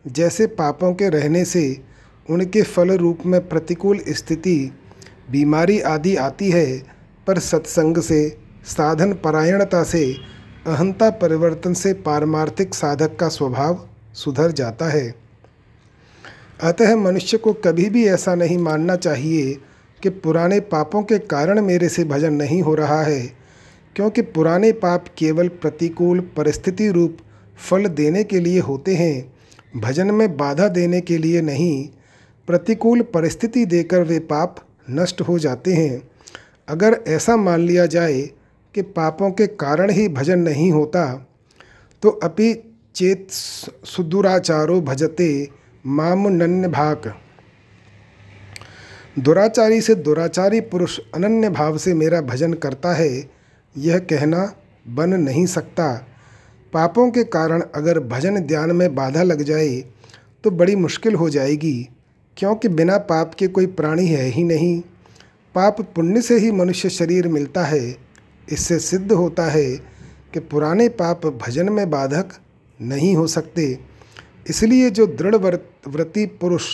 जैसे 0.06 0.46
पापों 0.46 0.94
के 0.94 1.08
रहने 1.08 1.44
से 1.44 1.95
उनके 2.30 2.62
फल 2.62 2.90
रूप 2.90 3.18
में 3.26 3.48
प्रतिकूल 3.48 4.00
स्थिति, 4.08 4.72
बीमारी 5.30 5.80
आदि 5.80 6.16
आती 6.16 6.50
है, 6.50 6.78
पर 7.26 7.38
सत्संग 7.38 7.98
से, 7.98 8.38
साधन 8.66 9.12
परायणता 9.12 9.82
से, 9.82 10.12
अहंता 10.66 11.10
परिवर्तन 11.10 11.74
से 11.74 11.92
पारमार्थिक 11.92 12.74
साधक 12.74 13.16
का 13.16 13.28
स्वभाव 13.28 13.88
सुधर 14.14 14.52
जाता 14.52 14.86
है। 14.86 15.14
अतः 16.62 16.96
मनुष्य 16.96 17.38
को 17.38 17.52
कभी 17.52 17.88
भी 17.90 18.06
ऐसा 18.06 18.34
नहीं 18.34 18.58
मानना 18.58 18.96
चाहिए 18.96 19.54
कि 20.02 20.08
पुराने 20.08 20.60
पापों 20.60 21.02
के 21.02 21.18
कारण 21.18 21.60
मेरे 21.60 21.88
से 21.88 22.04
भजन 22.04 22.32
नहीं 22.32 22.62
हो 22.62 22.74
रहा 22.74 23.02
है, 23.02 23.20
क्योंकि 23.96 24.22
पुराने 24.22 24.72
पाप 24.72 25.04
केवल 25.18 25.48
प्रतिकूल 25.48 26.20
परिस्थिति 26.36 26.90
रूप 26.90 27.18
फल 27.70 27.86
देने 27.86 28.24
के 28.24 28.40
लिए 28.40 28.60
होते 28.60 28.94
हैं, 28.94 29.32
भजन 29.76 30.10
में 30.10 30.36
बाधा 30.36 30.68
देने 30.68 31.00
के 31.00 31.18
लिए 31.18 31.40
नहीं 31.42 31.88
प्रतिकूल 32.48 33.02
परिस्थिति 33.14 33.64
देकर 33.66 34.02
वे 34.02 34.18
पाप 34.26 34.56
नष्ट 34.90 35.20
हो 35.20 35.38
जाते 35.38 35.74
हैं। 35.74 36.02
अगर 36.68 36.98
ऐसा 37.08 37.36
मान 37.36 37.60
लिया 37.60 37.86
जाए 37.86 38.20
कि 38.74 38.82
पापों 38.82 39.30
के 39.30 39.46
कारण 39.46 39.90
ही 39.90 40.08
भजन 40.08 40.38
नहीं 40.38 40.70
होता 40.72 41.06
तो 42.02 42.10
अपि 42.22 42.52
चेत 42.94 43.30
सुदुराचारो 43.30 44.80
भजते 44.80 45.28
माम 45.84 46.26
नन्य 46.28 46.68
भाक 46.68 47.14
दुराचारी 49.18 49.80
से 49.80 49.94
दुराचारी 49.94 50.60
पुरुष 50.62 50.98
अनन्य 51.14 51.50
भाव 51.50 51.76
से 51.78 51.94
मेरा 51.94 52.20
भजन 52.20 52.52
करता 52.54 52.92
है, 52.94 53.10
यह 53.74 53.98
कहना 54.00 54.52
बन 54.88 55.14
नहीं 55.14 55.44
सकता। 55.46 55.92
पापों 56.72 57.10
के 57.10 57.24
कारण 57.26 57.62
अगर 57.74 58.00
भजन 58.00 58.38
ध्यान 58.40 58.72
में 58.72 58.94
बाधा 58.94 59.22
लग 59.22 59.42
जाए 59.42 59.76
तो 60.44 60.50
बड़ी 60.50 60.74
मुश्किल 60.76 61.14
हो 61.14 61.28
जाएगी। 61.30 61.88
क्योंकि 62.36 62.68
बिना 62.68 62.96
पाप 62.98 63.34
के 63.34 63.46
कोई 63.48 63.66
प्राणी 63.66 64.06
है 64.06 64.24
ही 64.24 64.44
नहीं। 64.44 64.80
पाप 65.54 65.80
पुण्य 65.94 66.22
से 66.22 66.38
ही 66.38 66.50
मनुष्य 66.50 66.88
शरीर 66.88 67.28
मिलता 67.28 67.64
है। 67.64 67.96
इससे 68.52 68.78
सिद्ध 68.78 69.12
होता 69.12 69.44
है 69.44 69.66
कि 70.34 70.40
पुराने 70.40 70.88
पाप 70.88 71.26
भजन 71.26 71.68
में 71.68 71.90
बाधक 71.90 72.28
नहीं 72.80 73.14
हो 73.16 73.26
सकते। 73.26 73.78
इसलिए 74.48 74.90
जो 74.90 75.06
दृढ़ 75.06 75.34
व्रति 75.34 76.26
पुरुष 76.40 76.64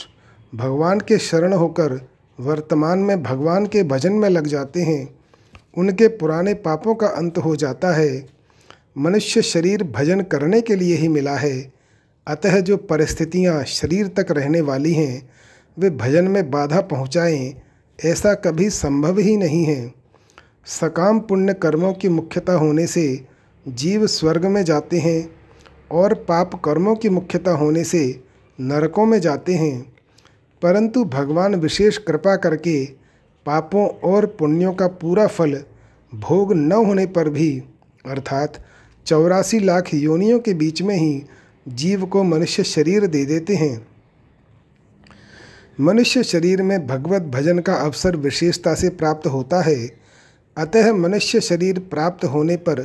भगवान 0.54 1.00
के 1.00 1.19
शरण 1.19 1.52
होकर 1.52 2.00
वर्तमान 2.38 2.99
में 2.99 3.23
भगवान 3.23 3.66
के 3.66 3.83
भजन 3.83 4.12
में 4.12 4.28
लग 4.28 4.47
जाते 4.47 4.83
हैं, 4.83 5.14
उनके 5.76 6.09
पुराने 6.09 6.54
पापों 6.54 6.95
का 6.95 7.07
अंत 7.07 7.38
हो 7.38 7.54
जाता 7.57 7.92
है। 7.95 8.26
मनुष्य 8.99 9.42
शरीर 9.42 9.83
भजन 9.85 10.21
करने 10.21 10.61
के 10.61 10.76
लिए 10.76 10.97
ही 10.97 11.09
मिला 11.09 11.37
है। 11.37 11.73
अतः 12.26 12.59
जो 12.61 12.76
परिस्थितियाँ 12.76 13.62
शरीर 13.64 14.09
तक 14.09 14.26
रहने 14.31 14.61
वाली 14.61 14.92
हैं 14.92 15.31
वे 15.79 15.91
भजन 15.91 16.29
में 16.29 16.50
बाधा 16.50 16.81
पहुँचाएँ, 16.81 17.62
ऐसा 18.05 18.35
कभी 18.35 18.71
संभव 18.71 19.19
ही 19.19 19.37
नहीं 19.37 19.64
है। 19.64 19.95
सकाम 20.67 21.21
पुण्य 21.21 21.55
कर्मों 21.55 21.93
की 21.93 22.09
मुख्यता 22.09 22.52
होने 22.52 22.87
से 22.87 23.26
जीव 23.69 24.07
स्वर्ग 24.07 24.47
में 24.47 24.64
जाते 24.64 24.99
हैं 24.99 25.31
और 25.91 26.14
पाप 26.14 26.62
कर्मों 26.64 26.97
की 26.97 27.09
मुख्यता 27.09 27.50
होने 27.50 27.85
से 27.85 28.25
नरकों 28.61 29.07
में 29.07 29.21
जाते 29.21 29.55
हैं। 29.55 29.93
परंतु 30.62 31.05
भगवान 31.05 31.55
विशेष 31.55 31.99
कृपा 31.99 32.37
करके 32.37 32.85
पापों 33.47 33.88
और 33.88 34.26
पुण्यों 34.26 34.75
का 34.75 34.88
पूरा 34.88 35.26
फल 35.26 35.62
भोग 36.14 36.52
न 36.52 36.73
होने 36.73 37.07
पर 37.07 37.29
भी, 37.29 37.62
अर्थात 38.07 38.64
चौरासी 39.07 39.59
लाख 39.59 39.95
योनियों 39.95 40.38
के 40.38 40.55
बीच 40.55 40.83
में 40.83 40.97
ही 40.97 41.23
जीव 41.69 42.07
को 42.07 42.23
मनुष्य 42.23 42.62
शरीर 42.62 43.07
दे 43.07 43.25
देते 43.25 43.55
हैं। 43.55 43.92
मनुष्य 45.79 46.23
शरीर 46.23 46.62
में 46.62 46.87
भगवत 46.87 47.23
भजन 47.23 47.59
का 47.59 47.75
अवसर 47.75 48.17
विशेषता 48.17 48.75
से 48.75 48.88
प्राप्त 48.88 49.26
होता 49.26 49.61
है। 49.62 49.76
अतः 50.57 50.93
मनुष्य 50.93 51.41
शरीर 51.41 51.79
प्राप्त 51.91 52.25
होने 52.25 52.57
पर 52.57 52.81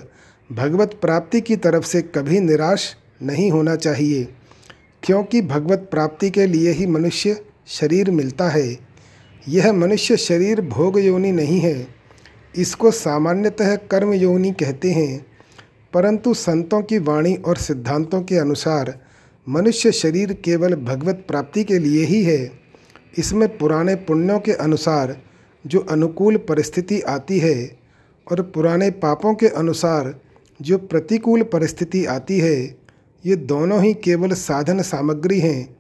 भगवत 0.50 0.98
प्राप्ति 1.02 1.42
की 1.42 1.56
तरफ़ 1.56 1.86
से 1.86 2.02
कभी 2.02 2.40
निराश 2.40 2.96
नहीं 3.24 3.50
होना 3.52 3.76
चाहिए, 3.76 4.24
क्योंकि 5.04 5.42
भगवत 5.42 5.88
प्राप्ति 5.92 6.30
के 6.30 6.46
लिए 6.46 6.72
ही 6.72 6.86
मनुष्य 6.88 7.42
शरीर 7.68 8.12
मिलता 8.12 8.50
है। 8.50 8.78
यह 9.48 9.72
मनुष्य 9.74 10.18
शरीर 10.18 10.62
भोग 10.62 11.00
योनि 11.00 11.32
नहीं 11.32 11.60
है, 11.60 11.88
इसको 12.56 12.92
सामान्यतः 12.92 13.76
कर्म 13.92 14.14
योनि 14.14 14.52
कहते 14.52 14.92
हैं, 14.92 15.26
परंतु 15.94 16.34
संतों 16.34 16.82
की 16.82 16.98
वाणी 17.00 17.36
और 17.36 17.58
सिद्धांतों 17.58 18.22
के 18.22 18.38
अनुसार 18.38 18.94
मनुष्य 19.48 19.92
शरीर 19.92 20.34
केवल 20.46 20.76
भगवत 20.76 21.24
प्राप्ति 21.28 21.64
के 21.64 21.80
लिए 21.80 22.06
ही 22.06 22.24
है। 22.24 22.67
इसमें 23.14 23.58
पुराने 23.58 23.96
पुण्यों 23.96 24.40
के 24.40 24.52
अनुसार 24.54 25.16
जो 25.66 25.80
अनुकूल 25.80 26.38
परिस्थिति 26.38 27.02
आती 27.02 27.40
है 27.40 27.78
और 28.28 28.42
पुराने 28.42 28.90
पापों 28.92 29.34
के 29.36 29.48
अनुसार 29.48 30.14
जो 30.62 30.78
प्रतिकूल 30.78 31.44
परिस्थिति 31.44 32.06
आती 32.06 32.40
है, 32.40 32.78
ये 33.26 33.36
दोनों 33.36 33.82
ही 33.84 33.94
केवल 33.94 34.34
साधन 34.34 34.82
सामग्री 34.82 35.40
हैं। 35.40 35.78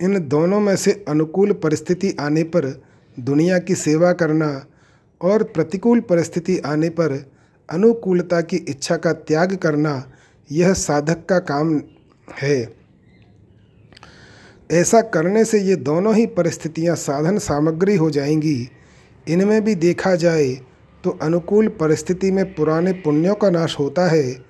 इन 0.00 0.18
दोनों 0.28 0.60
में 0.60 0.76
से 0.76 1.04
अनुकूल 1.08 1.52
परिस्थिति 1.52 2.14
आने 2.20 2.42
पर 2.42 2.66
दुनिया 3.16 3.58
की 3.58 3.74
सेवा 3.74 4.12
करना 4.12 4.66
और 5.20 5.42
प्रतिकूल 5.42 6.00
परिस्थिति 6.00 6.58
आने 6.58 6.88
पर 6.88 7.12
अनुकूलता 7.68 8.40
की 8.40 8.56
इच्छा 8.56 8.96
का 8.96 9.12
त्याग 9.12 9.54
करना, 9.56 10.12
यह 10.50 10.72
साधक 10.72 11.24
का 11.28 11.38
काम 11.38 11.80
है। 12.42 12.85
ऐसा 14.70 15.00
करने 15.00 15.44
से 15.44 15.60
ये 15.60 15.76
दोनों 15.76 16.14
ही 16.14 16.26
परिस्थितियाँ 16.26 16.96
साधन 16.96 17.38
सामग्री 17.38 17.96
हो 17.96 18.10
जाएँगी। 18.10 18.68
इनमें 19.28 19.64
भी 19.64 19.74
देखा 19.74 20.14
जाए 20.14 20.48
तो 21.04 21.18
अनुकूल 21.22 21.68
परिस्थिति 21.68 22.30
में 22.30 22.54
पुराने 22.54 22.92
पुण्यों 22.92 23.34
का 23.34 23.50
नाश 23.50 23.78
होता 23.78 24.08
है 24.08 24.44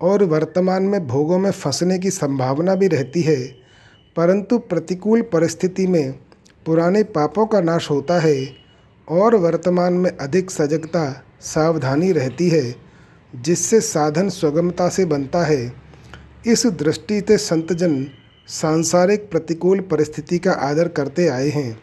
और 0.00 0.24
वर्तमान 0.24 0.82
में 0.82 1.06
भोगों 1.06 1.38
में 1.38 1.50
फंसने 1.50 1.98
की 1.98 2.10
संभावना 2.10 2.74
भी 2.74 2.88
रहती 2.88 3.20
है। 3.20 3.46
परंतु 4.16 4.58
प्रतिकूल 4.58 5.22
परिस्थिति 5.22 5.86
में 5.86 6.12
पुराने 6.66 7.02
पापों 7.02 7.46
का 7.46 7.60
नाश 7.60 7.90
होता 7.90 8.18
है 8.20 8.54
और 9.08 9.34
वर्तमान 9.34 9.92
में 9.92 10.10
अधिक 10.16 10.50
सजगता, 10.50 11.24
सावधानी 11.40 12.12
रहती 12.12 12.48
है, 12.48 12.74
जिससे 13.36 13.80
साधन 13.80 14.28
सुगमता 14.28 14.88
से 14.88 15.04
बनता 15.04 15.44
है। 15.44 15.72
इस 16.46 16.66
दृष्टि 16.66 17.20
से 17.20 17.36
संतजन 17.38 18.06
सांसारिक 18.48 19.30
प्रतिकूल 19.30 19.80
परिस्थिति 19.80 20.38
का 20.38 20.52
आदर 20.52 20.88
करते 20.88 21.28
आए 21.28 21.48
हैं। 21.48 21.82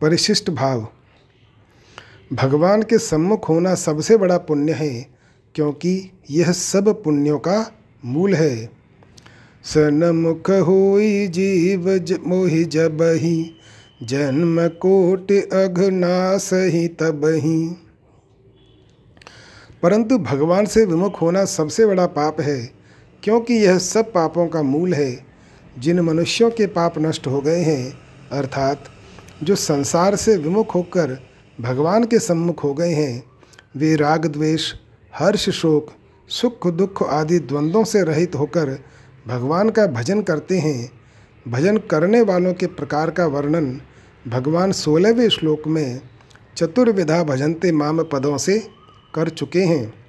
परिशिष्ट 0.00 0.50
भाव। 0.50 0.88
भगवान 2.32 2.82
के 2.82 2.98
सम्मुख 2.98 3.48
होना 3.48 3.74
सबसे 3.74 4.16
बड़ा 4.16 4.38
पुण्य 4.38 4.72
है, 4.72 5.06
क्योंकि 5.54 6.10
यह 6.30 6.52
सब 6.52 7.02
पुण्यों 7.02 7.38
का 7.38 7.72
मूल 8.04 8.34
है। 8.34 8.70
सनमुख 9.64 10.50
होई 10.50 11.26
जीव 11.26 11.88
मोहि 12.26 12.64
जबही 12.64 13.54
जन्म 14.02 14.68
कोट 14.68 15.32
अघनाश 15.32 16.50
ही 16.52 16.88
तबही 16.88 17.68
परंतु 19.82 20.18
भगवान 20.18 20.66
से 20.66 20.84
विमुख 20.84 21.20
होना 21.22 21.44
सबसे 21.44 21.86
बड़ा 21.86 22.06
पाप 22.06 22.40
है 22.40 22.77
क्योंकि 23.24 23.54
यह 23.54 23.78
सब 23.78 24.12
पापों 24.12 24.46
का 24.46 24.62
मूल 24.62 24.94
है, 24.94 25.26
जिन 25.78 26.00
मनुष्यों 26.00 26.50
के 26.50 26.66
पाप 26.66 26.98
नष्ट 26.98 27.26
हो 27.26 27.40
गए 27.40 27.60
हैं, 27.60 27.98
अर्थात 28.32 28.84
जो 29.42 29.56
संसार 29.56 30.16
से 30.16 30.36
विमुख 30.36 30.74
होकर 30.74 31.22
भगवान 31.60 32.04
के 32.04 32.18
सम्मुख 32.18 32.64
हो 32.64 32.74
गए 32.74 32.92
हैं, 32.92 33.22
वे 33.76 33.96
राग 33.96 34.26
द्वेष, 34.26 34.74
हर्ष 35.14 35.50
शोक, 35.50 35.90
सुख 36.28 36.66
दुख 36.66 37.02
आदि 37.02 37.38
द्वंद्वों 37.38 37.84
से 37.84 38.02
रहित 38.02 38.34
होकर 38.34 38.78
भगवान 39.26 39.70
का 39.70 39.86
भजन 39.86 40.22
करते 40.22 40.58
हैं। 40.58 40.92
भजन 41.48 41.76
करने 41.76 42.20
वालों 42.20 42.54
के 42.54 42.66
प्रकार 42.66 43.10
का 43.10 43.26
वर्णन 43.26 43.80
भगवान 44.28 44.72
सोलहवें 44.72 45.28
श्लोक 45.28 45.62
में 45.66 46.00
चतुर्विधा 46.56 47.24
भजनते 47.24 47.72
माम 47.72 48.02
पदों 48.02 48.38
से 48.38 48.58
कर 49.14 49.28
चुके 49.28 49.62
हैं। 49.62 50.07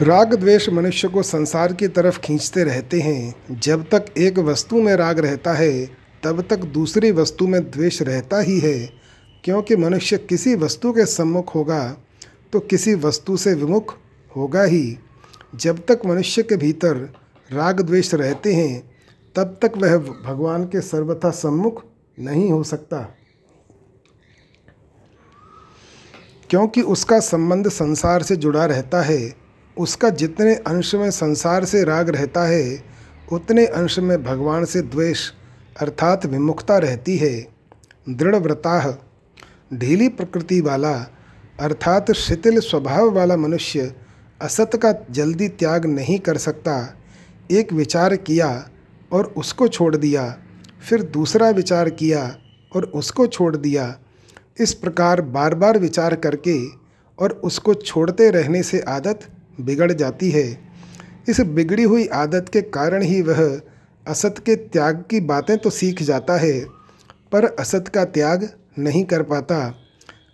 राग 0.00 0.34
द्वेष 0.34 0.68
मनुष्य 0.68 1.08
को 1.08 1.22
संसार 1.22 1.72
की 1.72 1.88
तरफ़ 1.88 2.18
खींचते 2.18 2.64
रहते 2.64 3.00
हैं। 3.00 3.60
जब 3.60 3.88
तक 3.90 4.04
एक 4.18 4.38
वस्तु 4.38 4.82
में 4.82 4.94
राग 4.96 5.18
रहता 5.18 5.52
है, 5.52 5.86
तब 6.22 6.42
तक 6.50 6.56
दूसरी 6.56 7.12
वस्तु 7.12 7.46
में 7.46 7.70
द्वेष 7.70 8.02
रहता 8.02 8.40
ही 8.40 8.58
है। 8.58 8.92
क्योंकि 9.44 9.76
मनुष्य 9.76 10.18
किसी 10.18 10.54
वस्तु 10.54 10.92
के 10.92 11.06
सम्मुख 11.06 11.54
होगा 11.54 11.96
तो 12.52 12.60
किसी 12.60 12.94
वस्तु 12.94 13.36
से 13.36 13.54
विमुख 13.54 13.94
होगा 14.36 14.62
ही। 14.62 14.98
जब 15.54 15.78
तक 15.78 16.00
मनुष्य 16.06 16.42
के 16.42 16.56
भीतर 16.56 16.94
राग 17.52 17.80
द्वेष 17.80 18.14
रहते 18.14 18.54
हैं, 18.54 18.90
तब 19.36 19.58
तक 19.62 19.72
वह 19.76 19.96
भगवान 19.98 20.64
के 20.64 20.80
सर्वथा 20.80 21.30
सम्मुख 21.30 21.84
नहीं 22.20 22.50
हो 22.50 22.62
सकता। 22.62 22.98
क्योंकि 26.50 26.82
उसका 26.82 27.20
संबंध 27.20 27.68
संसार 27.68 28.22
से 28.22 28.36
जुड़ा 28.36 28.66
रहता 28.66 29.02
है 29.02 29.41
उसका 29.76 30.08
जितने 30.10 30.54
अंश 30.56 30.94
में 30.94 31.10
संसार 31.10 31.64
से 31.64 31.82
राग 31.84 32.08
रहता 32.08 32.44
है, 32.44 32.82
उतने 33.32 33.66
अंश 33.66 33.98
में 33.98 34.22
भगवान 34.24 34.64
से 34.64 34.82
द्वेष 34.82 35.30
अर्थात 35.80 36.26
विमुखता 36.26 36.78
रहती 36.78 37.16
है। 37.16 37.48
दृढ़ 38.08 38.36
व्रताह 38.36 38.90
ढीली 39.74 40.08
प्रकृति 40.08 40.60
वाला 40.60 40.92
अर्थात 41.60 42.12
शिथिल 42.12 42.60
स्वभाव 42.60 43.10
वाला 43.10 43.36
मनुष्य 43.36 43.92
असत 44.40 44.70
का 44.76 44.92
जल्दी 45.10 45.48
त्याग 45.48 45.86
नहीं 45.86 46.18
कर 46.18 46.36
सकता। 46.36 46.94
एक 47.50 47.72
विचार 47.72 48.16
किया 48.16 48.68
और 49.12 49.34
उसको 49.36 49.68
छोड़ 49.68 49.96
दिया, 49.96 50.38
फिर 50.88 51.02
दूसरा 51.02 51.50
विचार 51.50 51.90
किया 51.90 52.36
और 52.72 52.84
उसको 52.84 53.26
छोड़ 53.26 53.56
दिया। 53.56 53.94
इस 54.60 54.74
प्रकार 54.74 55.20
बार 55.20 55.54
बार 55.54 55.78
विचार 55.78 56.14
करके 56.16 56.58
और 57.18 57.32
उसको 57.44 57.74
छोड़ते 57.74 58.30
रहने 58.30 58.62
से 58.62 58.80
आदत 58.80 59.20
बिगड़ 59.58 59.92
जाती 59.92 60.30
है। 60.30 60.46
इस 61.28 61.40
बिगड़ी 61.40 61.82
हुई 61.82 62.06
आदत 62.06 62.48
के 62.52 62.60
कारण 62.62 63.02
ही 63.02 63.20
वह 63.22 63.60
असत 64.06 64.42
के 64.46 64.56
त्याग 64.56 65.04
की 65.10 65.20
बातें 65.22 65.56
तो 65.58 65.70
सीख 65.70 66.02
जाता 66.02 66.36
है, 66.36 66.58
पर 67.32 67.44
असत 67.44 67.88
का 67.88 68.04
त्याग 68.06 68.48
नहीं 68.78 69.04
कर 69.04 69.22
पाता। 69.22 69.58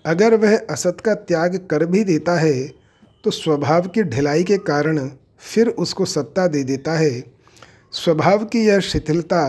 अगर 0.07 0.35
वह 0.35 0.57
असत 0.71 1.01
का 1.01 1.15
त्याग 1.15 1.57
कर 1.71 1.85
भी 1.87 2.05
देता 2.05 2.39
है 2.39 2.67
तो 3.25 3.31
स्वभाव 3.31 3.87
की 3.89 4.03
ढिलाई 4.03 4.45
के 4.45 4.57
कारण 4.59 5.09
फिर 5.41 5.69
उसको 5.69 6.05
सत्ता 6.05 6.47
दे 6.47 6.63
देता 6.65 6.93
है। 6.93 7.23
स्वभाव 7.93 8.45
की 8.45 8.65
यह 8.67 8.81
शिथिलता 8.81 9.43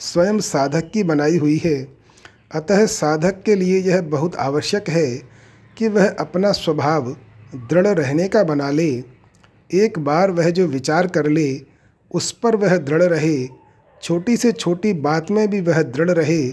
स्वयं 0.00 0.38
साधक 0.40 0.90
की 0.94 1.02
बनाई 1.02 1.38
हुई 1.38 1.56
है। 1.64 1.76
अतः 2.54 2.84
साधक 2.86 3.42
के 3.42 3.54
लिए 3.54 3.80
यह 3.82 4.00
बहुत 4.02 4.36
आवश्यक 4.36 4.88
है 4.88 5.06
कि 5.76 5.88
वह 5.88 6.08
अपना 6.10 6.52
स्वभाव 6.52 7.14
दृढ़ 7.52 7.86
रहने 7.86 8.28
का 8.28 8.42
बना 8.44 8.70
ले, 8.70 8.90
एक 9.70 9.98
बार 9.98 10.30
वह 10.30 10.50
जो 10.50 10.66
विचार 10.66 11.06
कर 11.06 11.26
ले, 11.26 11.60
उस 12.10 12.30
पर 12.32 12.56
वह 12.56 12.76
दृढ़ 12.76 13.02
रहे। 13.02 13.48
छोटी 14.02 14.36
से 14.36 14.52
छोटी 14.52 14.92
बात 14.92 15.30
में 15.30 15.48
भी 15.50 15.60
वह 15.60 15.82
दृढ़ 15.82 16.10
रहे 16.10 16.48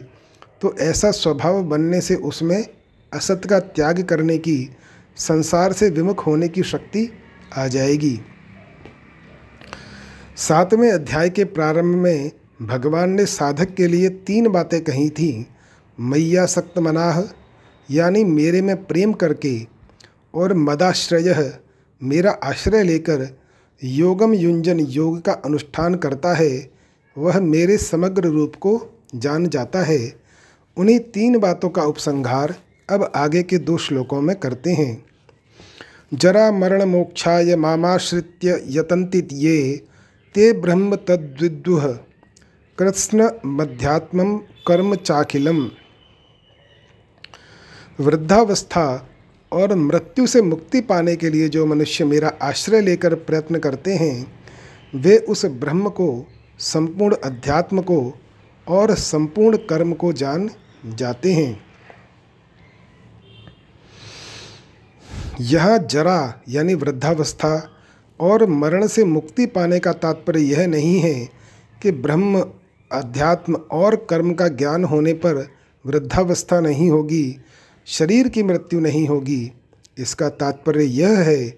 तो 0.62 0.76
ऐसा 0.78 1.12
स्वभाव 1.12 1.62
बनने 1.64 2.02
से 2.02 2.16
उसमें 2.16 2.66
असत 3.12 3.42
का 3.46 3.60
त्याग 3.60 4.02
करने 4.04 4.38
की, 4.38 4.70
संसार 5.18 5.74
से 5.74 5.90
विमुख 5.90 6.26
होने 6.28 6.48
की 6.48 6.64
शक्ति 6.64 7.10
आ 7.58 7.68
जाएगी। 7.68 8.20
सातवें 10.38 10.92
अध्याय 10.92 11.30
के 11.30 11.44
प्रारंभ 11.46 11.96
में 11.96 12.32
भगवान 12.62 13.10
ने 13.10 13.26
साधक 13.26 13.74
के 13.76 13.88
लिए 13.88 14.10
तीन 14.10 14.48
बातें 14.48 14.82
कही 14.84 15.10
थी, 15.10 15.46
मैया 15.98 16.46
सक्त 16.46 16.80
मनाह, 16.80 17.22
यानी 17.90 18.24
मेरे 18.24 18.62
में 18.62 18.76
प्रेम 18.86 19.14
करके 19.14 19.58
और 20.38 20.54
मदाश्रय 20.54 21.54
मेरा 22.02 22.32
आश्रय 22.32 22.84
लेकर 22.84 23.28
योगम 23.84 24.34
युंजन 24.34 24.80
योग 24.80 25.22
का 25.22 25.32
अनुष्ठान 25.32 25.96
करता 25.96 26.34
है, 26.34 26.72
वह 27.18 27.40
मेरे 27.40 27.78
समग्र 27.78 28.24
रूप 28.24 28.56
को 28.56 28.80
जान 29.16 29.48
जाता 29.50 29.84
है। 29.84 30.00
उन्हीं 30.78 31.00
तीन 31.00 31.38
बातों 31.38 31.70
का 31.70 31.82
उपसंहार 31.82 32.56
अब 32.90 33.12
आगे 33.16 33.44
के 33.44 33.58
दो 33.58 33.78
श्लोकों 33.78 34.22
में 34.22 34.36
करते 34.36 34.74
हैं। 34.74 35.06
जरा 36.14 36.52
मरण 36.52 36.84
मोक्षाय 36.84 37.56
मामाश्रित्य 37.56 38.64
यतंति 38.68 39.28
ये, 39.34 39.84
ते 40.36 40.54
ब्रह्म 40.54 40.96
तद्विदुह, 40.96 41.88
कृत्स्न 42.78 43.32
मध्यात्म 43.46 44.38
कर्म 44.68 44.96
चाखिलम। 44.96 45.70
वृद्धावस्था 48.00 48.86
और 49.52 49.76
मृत्यु 49.76 50.28
से 50.28 50.42
मुक्ति 50.42 50.82
पाने 50.82 51.16
के 51.16 51.30
लिए 51.30 51.50
जो 51.50 51.66
मनुष्य 51.66 52.06
मेरा 52.06 52.34
आश्रय 52.42 52.82
लेकर 52.82 53.16
प्रयत्न 53.16 53.60
करते 53.60 53.94
हैं, 53.94 54.34
वे 54.96 55.18
उस 55.18 55.46
ब्रह्म 55.46 55.90
को, 55.90 56.26
संपूर्ण 56.60 57.16
अध्यात्म 57.16 57.82
को 57.82 58.14
और 58.68 58.96
संपूर्ण 58.96 59.58
कर्म 59.58 59.94
को 59.94 60.14
जान 60.14 60.50
जाते 60.86 61.34
हैं। 61.34 61.68
यह 65.42 65.78
जरा 65.78 66.42
यानी 66.50 66.74
वृद्धावस्था 66.74 67.72
और 68.20 68.46
मरण 68.46 68.88
से 68.88 69.04
मुक्ति 69.04 69.46
पाने 69.46 69.80
का 69.80 69.94
तात्पर्य 69.94 70.42
यह 70.42 70.68
नहीं 70.68 71.00
है 71.00 71.30
कि 71.82 71.92
ब्रह्म, 71.92 72.46
अध्यात्म 72.92 73.56
और 73.56 73.96
कर्म 74.10 74.34
का 74.34 74.48
ज्ञान 74.48 74.84
होने 74.84 75.14
पर 75.14 75.48
वृद्धावस्था 75.86 76.60
नहीं 76.60 76.90
होगी। 76.90 77.38
शरीर 77.88 78.28
की 78.28 78.44
मृत्यु 78.44 78.80
नहीं 78.80 79.08
होगी। 79.08 79.52
इसका 79.98 80.30
तात्पर्य 80.30 80.84
यह 80.84 81.18
है 81.20 81.50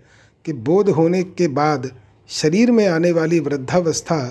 कि 0.46 0.54
बोध 0.54 0.89
होने 0.89 1.24
के 1.24 1.48
बाद 1.48 1.89
शरीर 2.30 2.72
में 2.72 2.88
आने 2.88 3.12
वाली 3.12 3.39
वृद्धावस्था 3.39 4.22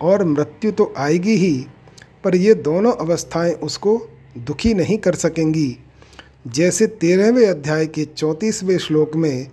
और 0.00 0.24
मृत्यु 0.24 0.72
तो 0.72 0.92
आएगी 0.96 1.36
ही, 1.36 1.66
पर 2.24 2.36
ये 2.36 2.54
दोनों 2.54 2.92
अवस्थाएँ 2.92 3.52
उसको 3.52 3.98
दुखी 4.38 4.74
नहीं 4.74 4.98
कर 4.98 5.14
सकेंगी। 5.14 5.76
जैसे 6.46 6.86
तेरहवें 6.86 7.46
अध्याय 7.46 7.86
के 7.86 8.04
चौंतीसवें 8.04 8.76
श्लोक 8.78 9.16
में 9.16 9.46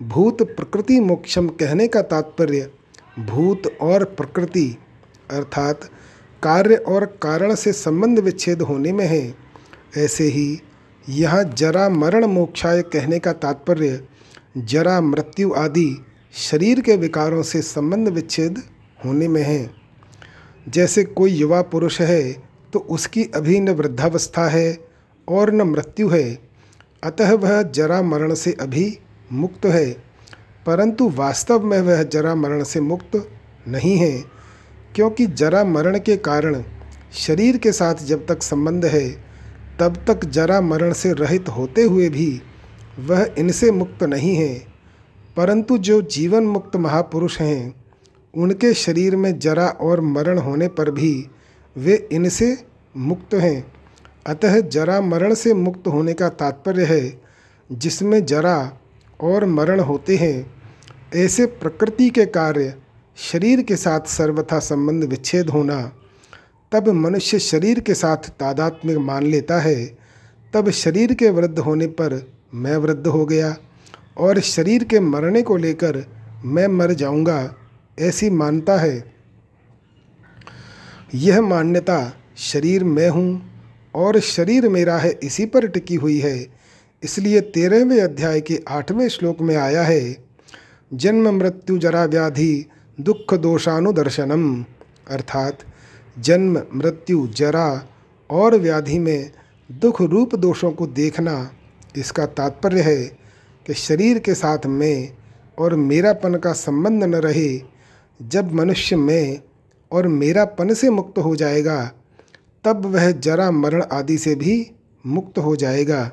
भूत 0.00 0.42
प्रकृति 0.46 1.00
मोक्षम 1.00 1.48
कहने 1.48 1.88
का 1.88 2.02
तात्पर्य, 2.02 2.70
भूत 3.20 3.66
और 3.80 4.04
प्रकृति 4.04 4.68
अर्थात 5.30 5.90
कार्य 6.42 6.76
और 6.76 7.04
कारण 7.22 7.54
से 7.54 7.72
संबंध 7.72 8.18
विच्छेद 8.18 8.62
होने 8.62 8.92
में 8.92 9.06
है, 9.06 9.34
ऐसे 9.96 10.24
ही 10.24 10.60
यहाँ 11.08 11.42
जरा 11.52 11.88
मरण 11.88 12.24
मोक्षाय 12.24 12.82
कहने 12.84 13.18
का 13.18 13.32
तात्पर्य, 13.34 14.00
जरा 14.58 15.00
मृत्यु 15.00 15.52
आदि 15.54 16.04
शरीर 16.34 16.80
के 16.80 16.96
विकारों 16.96 17.42
से 17.42 17.60
संबंध 17.62 18.08
विच्छेद 18.08 18.62
होने 18.98 19.28
में 19.28 19.42
है। 19.42 19.70
जैसे 20.66 21.04
कोई 21.04 21.32
युवा 21.32 21.60
पुरुष 21.64 22.00
है 22.00 22.32
तो 22.72 22.78
उसकी 22.78 23.24
अभी 23.34 23.60
न 23.60 23.70
वृद्धावस्था 23.70 24.48
है 24.48 24.78
और 25.28 25.52
न 25.52 25.62
मृत्यु 25.62 26.08
है। 26.08 26.38
अतः 27.02 27.32
वह 27.34 27.62
जरा 27.62 28.00
मरण 28.02 28.34
से 28.34 28.52
अभी 28.60 28.98
मुक्त 29.32 29.66
है, 29.66 29.90
परंतु 30.66 31.08
वास्तव 31.08 31.64
में 31.64 31.80
वह 31.80 32.02
जरा 32.04 32.34
मरण 32.34 32.62
से 32.64 32.80
मुक्त 32.80 33.16
नहीं 33.68 33.96
है, 33.98 34.20
क्योंकि 34.94 35.26
जरा 35.26 35.64
मरण 35.64 35.98
के 35.98 36.16
कारण 36.18 36.62
शरीर 37.16 37.56
के 37.56 37.72
साथ 37.72 38.04
जब 38.04 38.26
तक 38.26 38.42
संबंध 38.42 38.84
है 38.86 39.08
तब 39.80 39.96
तक 40.06 40.24
जरा 40.24 40.60
मरण 40.60 40.92
से 40.92 41.12
रहित 41.12 41.48
होते 41.48 41.82
हुए 41.82 42.08
भी 42.08 42.42
वह 42.98 43.34
इनसे 43.38 43.70
मुक्त 43.70 44.02
नहीं 44.02 44.36
है। 44.36 44.66
परंतु 45.36 45.78
जो 45.78 46.02
जीवन 46.02 46.42
मुक्त 46.42 46.76
महापुरुष 46.76 47.40
हैं, 47.40 47.84
उनके 48.36 48.74
शरीर 48.74 49.16
में 49.16 49.38
जरा 49.38 49.66
और 49.66 50.00
मरण 50.00 50.38
होने 50.38 50.68
पर 50.68 50.90
भी 50.90 51.26
वे 51.76 52.08
इनसे 52.12 52.64
मुक्त 52.96 53.34
हैं। 53.34 53.72
अतः 54.26 54.60
जरा 54.60 55.00
मरण 55.00 55.34
से 55.34 55.54
मुक्त 55.54 55.88
होने 55.88 56.12
का 56.12 56.28
तात्पर्य 56.28 56.84
है, 56.84 57.20
जिसमें 57.72 58.26
जरा 58.26 58.72
और 59.20 59.44
मरण 59.44 59.80
होते 59.80 60.16
हैं। 60.16 60.54
ऐसे 61.14 61.46
प्रकृति 61.46 62.10
के 62.10 62.26
कार्य 62.26 62.74
शरीर 63.16 63.62
के 63.62 63.76
साथ 63.76 64.00
सर्वथा 64.00 64.58
संबंध 64.58 65.04
विच्छेद 65.04 65.50
होना 65.50 65.92
तब 66.72 66.88
मनुष्य 66.88 67.38
शरीर 67.38 67.80
के 67.80 67.94
साथ 67.94 68.28
तादात्म्य 68.40 68.98
मान 68.98 69.26
लेता 69.26 69.58
है। 69.60 69.84
तब 70.52 70.70
शरीर 70.70 71.14
के 71.14 71.30
वृद्ध 71.30 71.58
होने 71.58 71.86
पर 71.86 72.20
मैं 72.54 72.76
वृद्ध 72.76 73.06
हो 73.06 73.24
गया 73.26 73.56
और 74.18 74.40
शरीर 74.40 74.84
के 74.84 75.00
मरने 75.00 75.42
को 75.42 75.56
लेकर 75.56 76.04
मैं 76.44 76.66
मर 76.68 76.92
जाऊँगा, 76.92 77.54
ऐसी 77.98 78.30
मानता 78.30 78.76
है। 78.76 79.14
यह 81.14 81.40
मान्यता 81.40 82.12
शरीर 82.36 82.84
मैं 82.84 83.08
हूँ 83.08 83.42
और 83.94 84.18
शरीर 84.20 84.68
मेरा 84.68 84.96
है, 84.98 85.10
इसी 85.22 85.46
पर 85.46 85.66
टिकी 85.66 85.94
हुई 85.94 86.18
है। 86.18 86.46
इसलिए 87.02 87.40
तेरहवें 87.40 88.00
अध्याय 88.00 88.40
के 88.40 88.60
आठवें 88.68 89.08
श्लोक 89.08 89.40
में 89.40 89.56
आया 89.56 89.82
है, 89.82 90.16
जन्म 90.92 91.28
मृत्यु 91.34 91.78
जरा 91.78 92.04
व्याधि 92.04 92.66
दुख 92.98 93.34
दोषानुदर्शनम, 93.34 94.64
अर्थात 95.10 95.58
जन्म, 96.20 96.62
मृत्यु, 96.74 97.26
जरा 97.26 97.88
और 98.30 98.56
व्याधि 98.56 98.98
में 98.98 99.30
दुख 99.72 100.02
रूप 100.02 100.34
दोषों 100.34 100.70
को 100.70 100.86
देखना 100.86 101.50
इसका 101.96 102.26
तात्पर्य 102.26 102.80
है 102.80 103.04
कि 103.66 103.74
शरीर 103.74 104.18
के 104.18 104.34
साथ 104.34 104.58
मैं 104.66 105.12
और 105.58 105.74
मेरापन 105.74 106.34
का 106.34 106.52
संबंध 106.52 107.04
न 107.04 107.14
रहे, 107.14 107.62
जब 108.22 108.52
मनुष्य 108.52 108.96
मैं 108.96 109.40
और 109.92 110.08
मेरापन 110.08 110.74
से 110.74 110.90
मुक्त 110.90 111.18
हो 111.18 111.36
जाएगा, 111.36 111.92
तब 112.64 112.86
वह 112.86 113.10
जरा 113.10 113.50
मरण 113.50 113.82
आदि 113.92 114.18
से 114.18 114.34
भी 114.34 114.70
मुक्त 115.06 115.38
हो 115.38 115.56
जाएगा। 115.56 116.12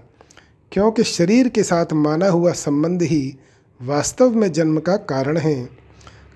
क्योंकि 0.72 1.04
शरीर 1.04 1.48
के 1.48 1.64
साथ 1.64 1.86
माना 1.94 2.28
हुआ 2.28 2.52
संबंध 2.52 3.02
ही 3.02 3.36
वास्तव 3.82 4.36
में 4.36 4.52
जन्म 4.52 4.80
का 4.80 4.96
कारण 4.96 5.38
है। 5.38 5.70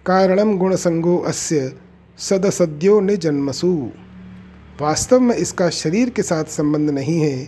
कारणम 0.06 0.58
गुणसंगो 0.58 1.18
अस्य 1.18 1.74
सदसद्यो 2.20 3.00
ने 3.00 3.16
जन्मसु 3.18 3.70
वास्तव 4.82 5.20
में 5.20 5.36
इसका 5.36 5.70
शरीर 5.70 6.10
के 6.10 6.24
साथ 6.24 6.44
संबंध 6.44 6.90
नहीं 6.90 7.20
है, 7.20 7.46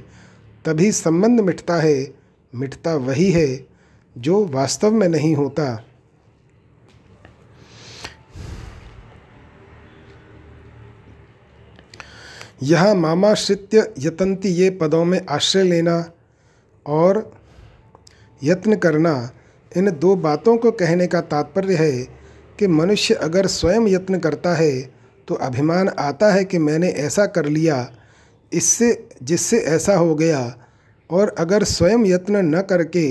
तभी 0.66 0.92
संबंध 0.92 1.40
मिटता 1.40 1.76
है, 1.76 2.14
मिटता 2.54 2.96
वही 2.96 3.30
है, 3.32 3.66
जो 4.16 4.46
वास्तव 4.46 4.92
में 4.92 5.08
नहीं 5.08 5.34
होता। 5.36 5.66
यहाँ 12.64 12.94
मामाश्रित्य 12.96 13.94
यतंती 14.00 14.50
ये 14.50 14.70
पदों 14.72 15.04
में 15.06 15.20
आश्रय 15.30 15.64
लेना 15.64 16.04
और 16.86 17.32
यत्न 18.42 18.76
करना, 18.76 19.30
इन 19.72 19.92
दो 19.92 20.16
बातों 20.18 20.58
को 20.58 20.72
कहने 20.72 21.08
का 21.08 21.22
तात्पर्य 21.22 21.76
है 21.76 22.21
कि 22.62 22.68
मनुष्य 22.68 23.14
अगर 23.16 23.48
स्वयं 23.48 23.88
यत्न 23.88 24.18
करता 24.20 24.54
है 24.56 24.82
तो 25.28 25.36
अभिमान 25.36 25.88
आता 26.00 26.32
है 26.34 26.44
कि 26.46 26.58
मैंने 26.60 26.90
ऐसा 26.90 27.26
कर 27.26 27.46
लिया, 27.46 27.92
इससे, 28.52 29.08
जिससे 29.24 29.58
ऐसा 29.58 29.96
हो 29.96 30.16
गया। 30.16 30.42
और 31.10 31.34
अगर 31.40 31.64
स्वयं 31.64 32.06
यत्न 32.06 32.46
न 32.46 32.62
करके 32.62 33.04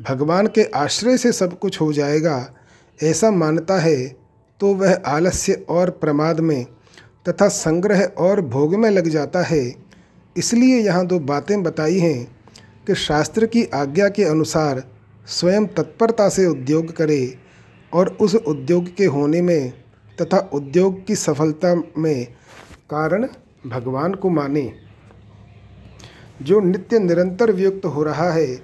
भगवान 0.00 0.46
के 0.46 0.64
आश्रय 0.74 1.16
से 1.18 1.32
सब 1.32 1.58
कुछ 1.58 1.80
हो 1.80 1.92
जाएगा, 1.92 2.54
ऐसा 3.00 3.30
मानता 3.30 3.78
है 3.78 4.06
तो 4.60 4.74
वह 4.74 4.94
आलस्य 5.06 5.64
और 5.68 5.90
प्रमाद 5.92 6.40
में 6.40 6.64
तथा 7.26 7.48
संग्रह 7.48 8.04
और 8.18 8.40
भोग 8.40 8.74
में 8.74 8.90
लग 8.90 9.08
जाता 9.08 9.42
है। 9.42 9.64
इसलिए 10.36 10.78
यहाँ 10.78 11.06
दो 11.06 11.18
बातें 11.20 11.62
बताई 11.62 11.98
हैं 11.98 12.24
कि 12.86 12.94
शास्त्र 12.94 13.46
की 13.46 13.64
आज्ञा 13.74 14.08
के 14.08 14.24
अनुसार 14.24 14.82
स्वयं 15.28 15.66
तत्परता 15.66 16.28
से 16.28 16.46
उद्योग 16.46 16.96
करे 16.96 17.45
और 17.96 18.08
उस 18.20 18.34
उद्योग 18.34 18.94
के 18.96 19.04
होने 19.04 19.42
में 19.42 19.72
तथा 20.22 20.50
उद्योग 20.54 21.06
की 21.06 21.14
सफलता 21.14 21.82
में 21.98 22.26
कारण 22.90 23.28
भगवान 23.66 24.14
को 24.14 24.30
माने। 24.30 24.72
जो 26.42 26.60
नित्य 26.60 26.98
निरंतर 26.98 27.52
वियुक्त 27.52 27.86
हो 27.86 28.02
रहा 28.02 28.30
है, 28.30 28.62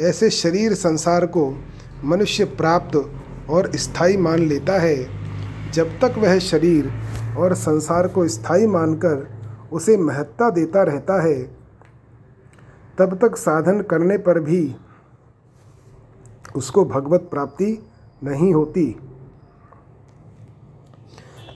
ऐसे 0.00 0.30
शरीर 0.30 0.74
संसार 0.74 1.26
को 1.26 1.64
मनुष्य 2.04 2.44
प्राप्त 2.44 3.12
और 3.50 3.76
स्थायी 3.76 4.16
मान 4.16 4.38
लेता 4.38 4.78
है। 4.78 5.08
जब 5.70 6.00
तक 6.00 6.14
वह 6.18 6.38
शरीर 6.38 6.92
और 7.38 7.54
संसार 7.54 8.08
को 8.08 8.28
स्थायी 8.28 8.66
मानकर 8.66 9.28
उसे 9.72 9.96
महत्ता 9.96 10.50
देता 10.50 10.82
रहता 10.82 11.22
है, 11.22 11.42
तब 12.98 13.18
तक 13.22 13.36
साधन 13.36 13.80
करने 13.80 14.18
पर 14.18 14.40
भी 14.40 14.76
उसको 16.56 16.84
भगवत 16.84 17.20
प्राप्ति 17.20 17.91
नहीं 18.24 18.54
होती। 18.54 18.96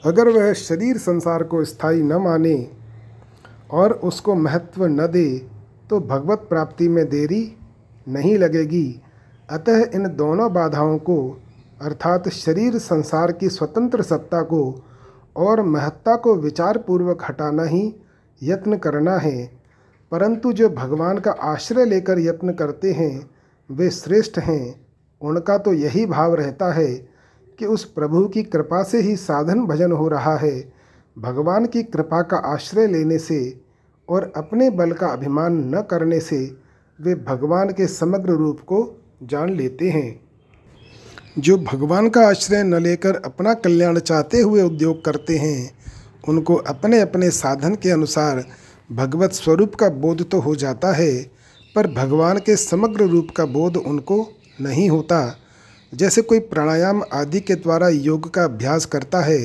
अगर 0.05 0.29
वह 0.29 0.53
शरीर 0.53 0.99
संसार 0.99 1.43
को 1.43 1.65
स्थायी 1.65 2.03
न 2.03 2.13
माने 2.13 2.71
और 3.71 3.93
उसको 3.93 4.35
महत्व 4.35 4.87
न 4.87 5.07
दे 5.07 5.49
तो 5.91 6.01
भगवत 6.01 6.39
प्राप्ति 6.39 6.89
में 6.89 7.09
देरी 7.09 7.57
नहीं 8.09 8.39
लगेगी। 8.39 9.03
अतः 9.51 9.85
इन 9.95 10.09
दोनों 10.09 10.53
बाधाओं 10.53 10.99
को, 10.99 11.43
अर्थात 11.83 12.29
शरीर 12.29 12.79
संसार 12.79 13.33
की 13.33 13.49
स्वतंत्र 13.49 14.03
सत्ता 14.03 14.43
को 14.43 14.85
और 15.37 15.63
महत्ता 15.63 16.17
को 16.17 16.35
विचार 16.35 16.79
पूर्वक 16.79 17.23
हटाना 17.29 17.63
ही 17.63 17.95
यत्न 18.43 18.77
करना 18.77 19.17
है। 19.17 19.61
परंतु 20.11 20.53
जो 20.53 20.69
भगवान 20.69 21.19
का 21.19 21.31
आश्रय 21.31 21.85
लेकर 21.85 22.19
यत्न 22.19 22.53
करते 22.53 22.93
हैं, 22.93 23.31
वे 23.71 23.91
श्रेष्ठ 23.91 24.39
हैं। 24.39 24.86
उनका 25.23 25.59
तो 25.59 25.73
यही 25.73 26.07
भाव 26.07 26.35
रहता 26.35 26.73
है 26.73 26.93
कि 27.59 27.67
उस 27.67 27.85
प्रभु 27.85 28.25
की 28.27 28.43
कृपा 28.43 28.83
से 28.83 29.01
ही 29.01 29.17
साधन 29.17 29.65
भजन 29.67 29.93
हो 29.93 30.09
रहा 30.09 30.37
है, 30.37 30.73
भगवान 31.17 31.67
की 31.67 31.83
कृपा 31.83 32.21
का 32.23 32.37
आश्रय 32.53 32.87
लेने 32.87 33.19
से 33.19 33.39
और 34.09 34.33
अपने 34.37 34.71
बल 34.71 34.93
का 34.93 35.07
अभिमान 35.07 35.75
न 35.75 35.83
करने 35.83 36.21
से 36.21 36.39
वे 36.99 37.15
भगवान 37.15 37.69
के 37.69 37.87
समग्र 37.87 38.31
रूप 38.31 38.61
को 38.61 39.03
जान 39.23 39.51
लेते 39.51 39.91
हैं। 39.91 40.21
जो 41.39 41.57
भगवान 41.59 42.09
का 42.09 42.29
आश्रय 42.29 42.63
न 42.63 42.75
लेकर 42.75 43.17
अपना 43.17 43.55
कल्याण 43.55 43.99
चाहते 43.99 44.41
हुए 44.41 44.63
उद्योग 44.63 45.05
करते 45.05 45.37
हैं, 45.39 45.71
उनको 46.29 46.55
अपने 46.55 47.01
अपने 47.01 47.31
साधन 47.31 47.75
के 47.75 47.91
अनुसार 47.91 48.45
भगवत 48.93 49.33
स्वरूप 49.33 49.75
का 49.75 49.89
बोध 49.89 50.29
तो 50.31 50.41
हो 50.41 50.55
जाता 50.57 50.93
है, 50.93 51.13
पर 51.77 51.87
भगवान 51.87 52.39
के 52.39 52.57
समग्र 52.57 53.07
रूप 53.07 53.29
का 53.37 53.45
बोध 53.45 53.77
उनको 53.77 54.23
नहीं 54.61 54.89
होता। 54.91 55.39
जैसे 55.93 56.23
कोई 56.23 56.39
प्राणायाम 56.41 57.03
आदि 57.13 57.41
के 57.41 57.55
द्वारा 57.55 57.89
योग 57.89 58.33
का 58.35 58.45
अभ्यास 58.45 58.87
करता 58.87 59.21
है 59.21 59.41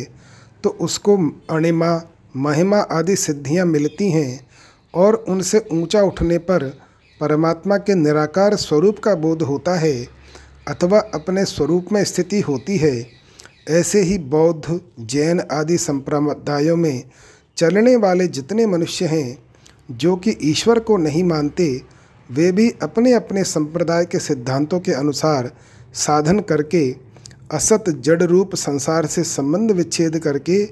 तो 0.63 0.69
उसको 0.82 1.15
अणिमा, 1.50 2.02
महिमा 2.36 2.78
आदि 2.78 3.15
सिद्धियाँ 3.15 3.65
मिलती 3.65 4.10
हैं 4.12 4.47
और 4.93 5.15
उनसे 5.30 5.65
ऊँचा 5.74 6.02
उठने 6.02 6.38
पर 6.38 6.67
परमात्मा 7.21 7.78
के 7.78 7.95
निराकार 7.95 8.56
स्वरूप 8.56 9.00
का 9.00 9.15
बोध 9.15 9.41
होता 9.41 9.78
है 9.80 9.95
अथवा 10.67 11.00
अपने 11.15 11.45
स्वरूप 11.45 11.91
में 11.91 12.04
स्थिति 12.04 12.39
होती 12.41 12.78
है। 12.78 13.21
ऐसे 13.69 14.02
ही 14.02 14.17
बौद्ध, 14.17 14.80
जैन 15.00 15.41
आदि 15.52 15.78
संप्रदायों 15.78 16.76
में 16.76 17.04
चलने 17.58 17.95
वाले 17.95 18.28
जितने 18.28 18.65
मनुष्य 18.65 19.06
हैं, 19.06 19.38
जो 19.91 20.15
कि 20.15 20.38
ईश्वर 20.43 20.80
को 20.80 20.97
नहीं 20.97 21.24
मानते 21.24 21.82
वे 22.32 22.52
भी 22.52 22.72
अपने 22.82 23.13
अपने 23.13 23.44
संप्रदाय 23.44 24.06
के 24.06 24.20
सिद्धांतों 24.20 24.80
के 24.80 24.91
अनुसार 24.91 25.52
साधन 25.94 26.39
करके, 26.39 26.96
असत 27.52 27.84
जड़ 27.89 28.24
रूप 28.24 28.56
संसार 28.56 29.06
से 29.06 29.24
संबंध 29.24 29.72
विच्छेद 29.72 30.20
करके 30.20 30.70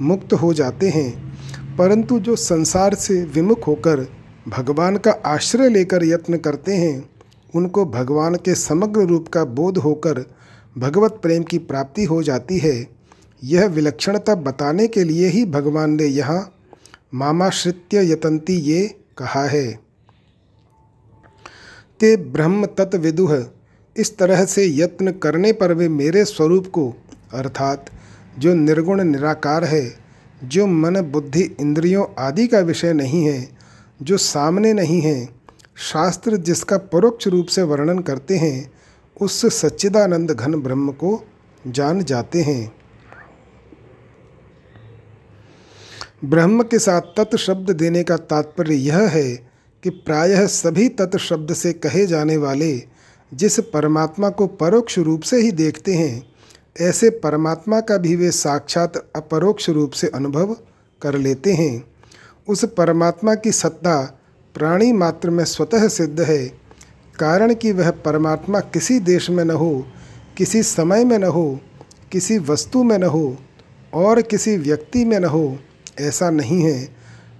मुक्त 0.00 0.32
हो 0.32 0.54
जाते 0.54 0.88
हैं। 0.88 1.36
परंतु 1.76 2.20
जो 2.20 2.36
संसार 2.36 2.94
से 2.94 3.24
विमुख 3.24 3.66
होकर 3.66 4.06
भगवान 4.48 4.96
का 4.96 5.10
आश्रय 5.10 5.68
लेकर 5.68 6.04
यत्न 6.04 6.36
करते 6.36 6.74
हैं, 6.74 7.10
उनको 7.54 7.86
भगवान 7.86 8.34
के 8.34 8.54
समग्र 8.54 9.00
रूप 9.00 9.28
का 9.28 9.44
बोध 9.44 9.78
होकर 9.78 10.24
भगवत 10.78 11.18
प्रेम 11.22 11.42
की 11.42 11.58
प्राप्ति 11.58 12.04
हो 12.04 12.22
जाती 12.22 12.58
है। 12.58 12.86
यह 13.44 13.66
विलक्षणता 13.66 14.34
बताने 14.34 14.86
के 14.86 15.04
लिए 15.04 15.28
ही 15.28 15.44
भगवान 15.44 15.90
ने 15.90 16.04
यहाँ 16.04 16.54
मामाश्रित्य 17.14 18.12
यतंती 18.12 18.52
ये 18.52 18.98
कहा 19.18 19.44
है। 19.44 19.85
ते 22.00 22.16
ब्रह्म 22.16 22.66
तत्विदुह 22.66 23.44
इस 23.96 24.18
तरह 24.18 24.44
से 24.44 24.66
यत्न 24.66 25.12
करने 25.12 25.52
पर 25.52 25.72
वे 25.72 25.88
मेरे 25.88 26.24
स्वरूप 26.24 26.66
को, 26.66 26.94
अर्थात 27.34 27.86
जो 28.38 28.54
निर्गुण 28.54 29.04
निराकार 29.04 29.64
है, 29.64 29.98
जो 30.44 30.66
मन 30.66 31.00
बुद्धि 31.00 31.56
इंद्रियों 31.60 32.06
आदि 32.18 32.46
का 32.46 32.58
विषय 32.58 32.92
नहीं 32.92 33.24
है, 33.24 33.48
जो 34.02 34.16
सामने 34.16 34.72
नहीं 34.72 35.00
है, 35.00 35.28
शास्त्र 35.76 36.36
जिसका 36.36 36.78
परोक्ष 36.78 37.28
रूप 37.28 37.46
से 37.46 37.62
वर्णन 37.62 37.98
करते 37.98 38.36
हैं, 38.36 38.72
उस 39.20 39.46
सच्चिदानंद 39.46 40.30
घन 40.30 40.54
ब्रह्म 40.54 40.92
को 40.92 41.24
जान 41.66 42.04
जाते 42.04 42.42
हैं। 42.42 42.72
ब्रह्म 46.24 46.62
के 46.62 46.78
साथ 46.78 47.00
तत् 47.00 47.36
शब्द 47.36 47.70
देने 47.70 48.02
का 48.02 48.16
तात्पर्य 48.16 48.74
यह 48.74 48.98
है 48.98 49.55
कि 49.82 49.90
प्रायः 49.90 50.46
सभी 50.46 50.88
तत् 50.88 51.16
शब्द 51.16 51.52
से 51.54 51.72
कहे 51.72 52.06
जाने 52.06 52.36
वाले 52.36 52.82
जिस 53.34 53.60
परमात्मा 53.60 54.30
को 54.30 54.46
परोक्ष 54.46 54.98
रूप 54.98 55.22
से 55.22 55.36
ही 55.36 55.52
देखते 55.52 55.94
हैं, 55.94 56.26
ऐसे 56.80 57.10
परमात्मा 57.10 57.80
का 57.80 57.96
भी 57.96 58.16
वे 58.16 58.30
साक्षात 58.30 59.10
अपरोक्ष 59.16 59.70
रूप 59.70 59.90
से 59.90 60.06
अनुभव 60.08 60.56
कर 61.02 61.14
लेते 61.14 61.52
हैं। 61.52 61.84
उस 62.48 62.64
परमात्मा 62.64 63.34
की 63.34 63.52
सत्ता 63.52 64.20
प्राणी 64.54 64.92
मात्र 64.92 65.30
में 65.30 65.44
स्वतः 65.44 65.88
सिद्ध 65.88 66.20
है। 66.20 66.46
कारण 67.18 67.54
कि 67.54 67.72
वह 67.72 67.90
परमात्मा 67.90 68.60
किसी 68.60 69.00
देश 69.00 69.30
में 69.30 69.44
न 69.44 69.50
हो, 69.50 69.86
किसी 70.36 70.62
समय 70.62 71.04
में 71.04 71.18
न 71.18 71.24
हो, 71.24 71.60
किसी 72.12 72.38
वस्तु 72.38 72.82
में 72.82 72.98
न 72.98 73.02
हो 73.02 73.36
और 73.94 74.22
किसी 74.22 74.56
व्यक्ति 74.56 75.04
में 75.04 75.20
न 75.20 75.24
हो, 75.24 75.58
ऐसा 76.00 76.30
नहीं 76.30 76.62
है। 76.62 76.88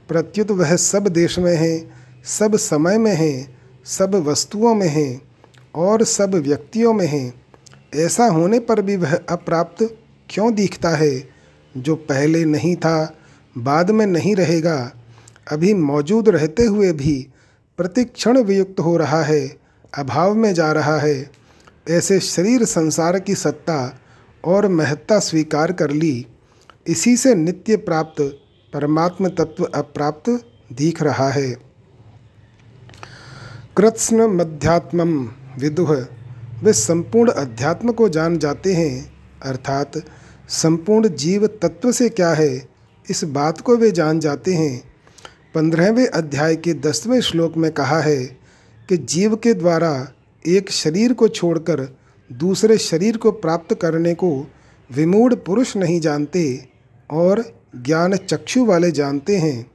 प्रत्युत 0.09 0.51
वह 0.51 0.77
सब 0.77 1.09
देश 1.09 1.39
में 1.39 1.57
है 1.57 1.96
सब 2.27 2.57
समय 2.57 2.99
में 2.99 3.15
है, 3.15 3.57
सब 3.85 4.15
वस्तुओं 4.15 4.75
में 4.75 4.89
है 4.89 5.21
और 5.75 6.05
सब 6.05 6.35
व्यक्तियों 6.35 6.93
में 6.93 7.07
है। 7.07 7.35
ऐसा 7.95 8.27
होने 8.27 8.59
पर 8.59 8.83
भी 8.83 8.97
वह 8.97 9.15
अप्राप्त 9.15 9.97
क्यों 10.31 10.55
दिखता 10.55 10.91
है, 10.91 11.29
जो 11.77 11.95
पहले 11.97 12.45
नहीं 12.45 12.77
था, 12.77 13.17
बाद 13.59 13.91
में 13.91 14.07
नहीं 14.07 14.37
रहेगा, 14.37 14.93
अभी 15.53 15.75
मौजूद 15.75 16.29
रहते 16.29 16.65
हुए 16.65 16.93
भी 16.93 17.29
प्रतिक्षण 17.77 18.39
वियुक्त 18.39 18.81
हो 18.81 18.97
रहा 18.97 19.23
है, 19.23 19.57
अभाव 19.99 20.35
में 20.35 20.55
जा 20.55 20.73
रहा 20.73 20.99
है। 20.99 21.31
ऐसे 21.91 22.21
शरीर 22.21 22.65
संसार 22.65 23.19
की 23.19 23.35
सत्ता 23.35 23.99
और 24.45 24.69
महत्ता 24.69 25.19
स्वीकार 25.19 25.73
कर 25.73 25.91
ली, 25.91 26.27
इसी 26.87 27.17
से 27.17 27.35
नित्य 27.35 27.77
प्राप्त 27.77 28.21
परमात्म 28.73 29.29
तत्व 29.29 29.65
अप्राप्त 29.65 30.31
दिख 30.73 31.03
रहा 31.03 31.29
है। 31.31 31.66
कृत्स्न 33.77 34.23
मध्यात्मम 34.23 35.11
विदुह। 35.59 35.91
वे 36.63 36.73
संपूर्ण 36.73 37.31
अध्यात्म 37.31 37.93
को 37.93 38.09
जान 38.09 38.39
जाते 38.39 38.75
हैं, 38.75 39.13
अर्थात 39.43 39.93
संपूर्ण 40.49 41.09
जीव 41.09 41.47
तत्व 41.47 41.93
से 41.93 42.09
क्या 42.09 42.31
है, 42.31 42.69
इस 43.11 43.25
बात 43.25 43.61
को 43.61 43.77
वे 43.77 43.91
जान 43.91 44.21
जाते 44.21 44.55
हैं। 44.55 44.83
पंद्रहवें 45.55 46.07
अध्याय 46.07 46.57
के 46.57 46.75
दसवें 46.75 47.21
श्लोक 47.21 47.57
में 47.57 47.71
कहा 47.73 48.01
है 48.01 48.25
कि 48.89 48.97
जीव 48.97 49.37
के 49.37 49.55
द्वारा 49.55 50.13
एक 50.47 50.71
शरीर 50.71 51.13
को 51.13 51.29
छोड़कर 51.29 51.97
दूसरे 52.33 52.79
शरीर 52.79 53.17
को 53.17 53.33
प्राप्त 53.33 53.75
करने 53.75 54.15
को 54.15 54.47
विमूढ़ 54.91 55.35
पुरुष 55.35 55.77
नहीं 55.77 56.01
जानते 56.01 56.69
और 57.11 57.45
ज्ञान 57.77 58.17
चक्षु 58.17 58.65
वाले 58.65 58.91
जानते 58.91 59.37
हैं। 59.37 59.71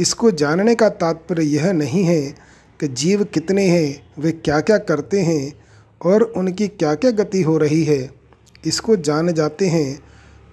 इसको 0.00 0.30
जानने 0.30 0.74
का 0.74 0.88
तात्पर्य 0.88 1.42
यह 1.42 1.72
नहीं 1.72 2.04
है 2.04 2.49
कि 2.80 2.88
जीव 2.88 3.24
कितने 3.24 3.66
हैं, 3.68 4.02
वे 4.18 4.32
क्या 4.32 4.60
क्या 4.60 4.78
करते 4.78 5.20
हैं 5.20 5.52
और 6.00 6.22
उनकी 6.22 6.68
क्या 6.68 6.94
क्या 6.94 7.10
गति 7.10 7.42
हो 7.42 7.56
रही 7.58 7.82
है, 7.84 8.10
इसको 8.66 8.96
जान 8.96 9.32
जाते 9.32 9.68
हैं। 9.68 9.98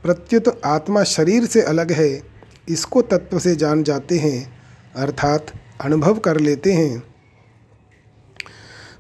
प्रत्युत 0.04 0.62
आत्मा 0.66 1.04
शरीर 1.04 1.46
से 1.46 1.62
अलग 1.62 1.92
है, 1.92 2.22
इसको 2.70 3.02
तत्व 3.02 3.40
से 3.40 3.56
जान 3.56 3.84
जाते 3.84 4.18
हैं, 4.18 4.54
अर्थात 4.96 5.52
अनुभव 5.82 6.20
कर 6.20 6.40
लेते 6.40 6.74
हैं। 6.74 7.04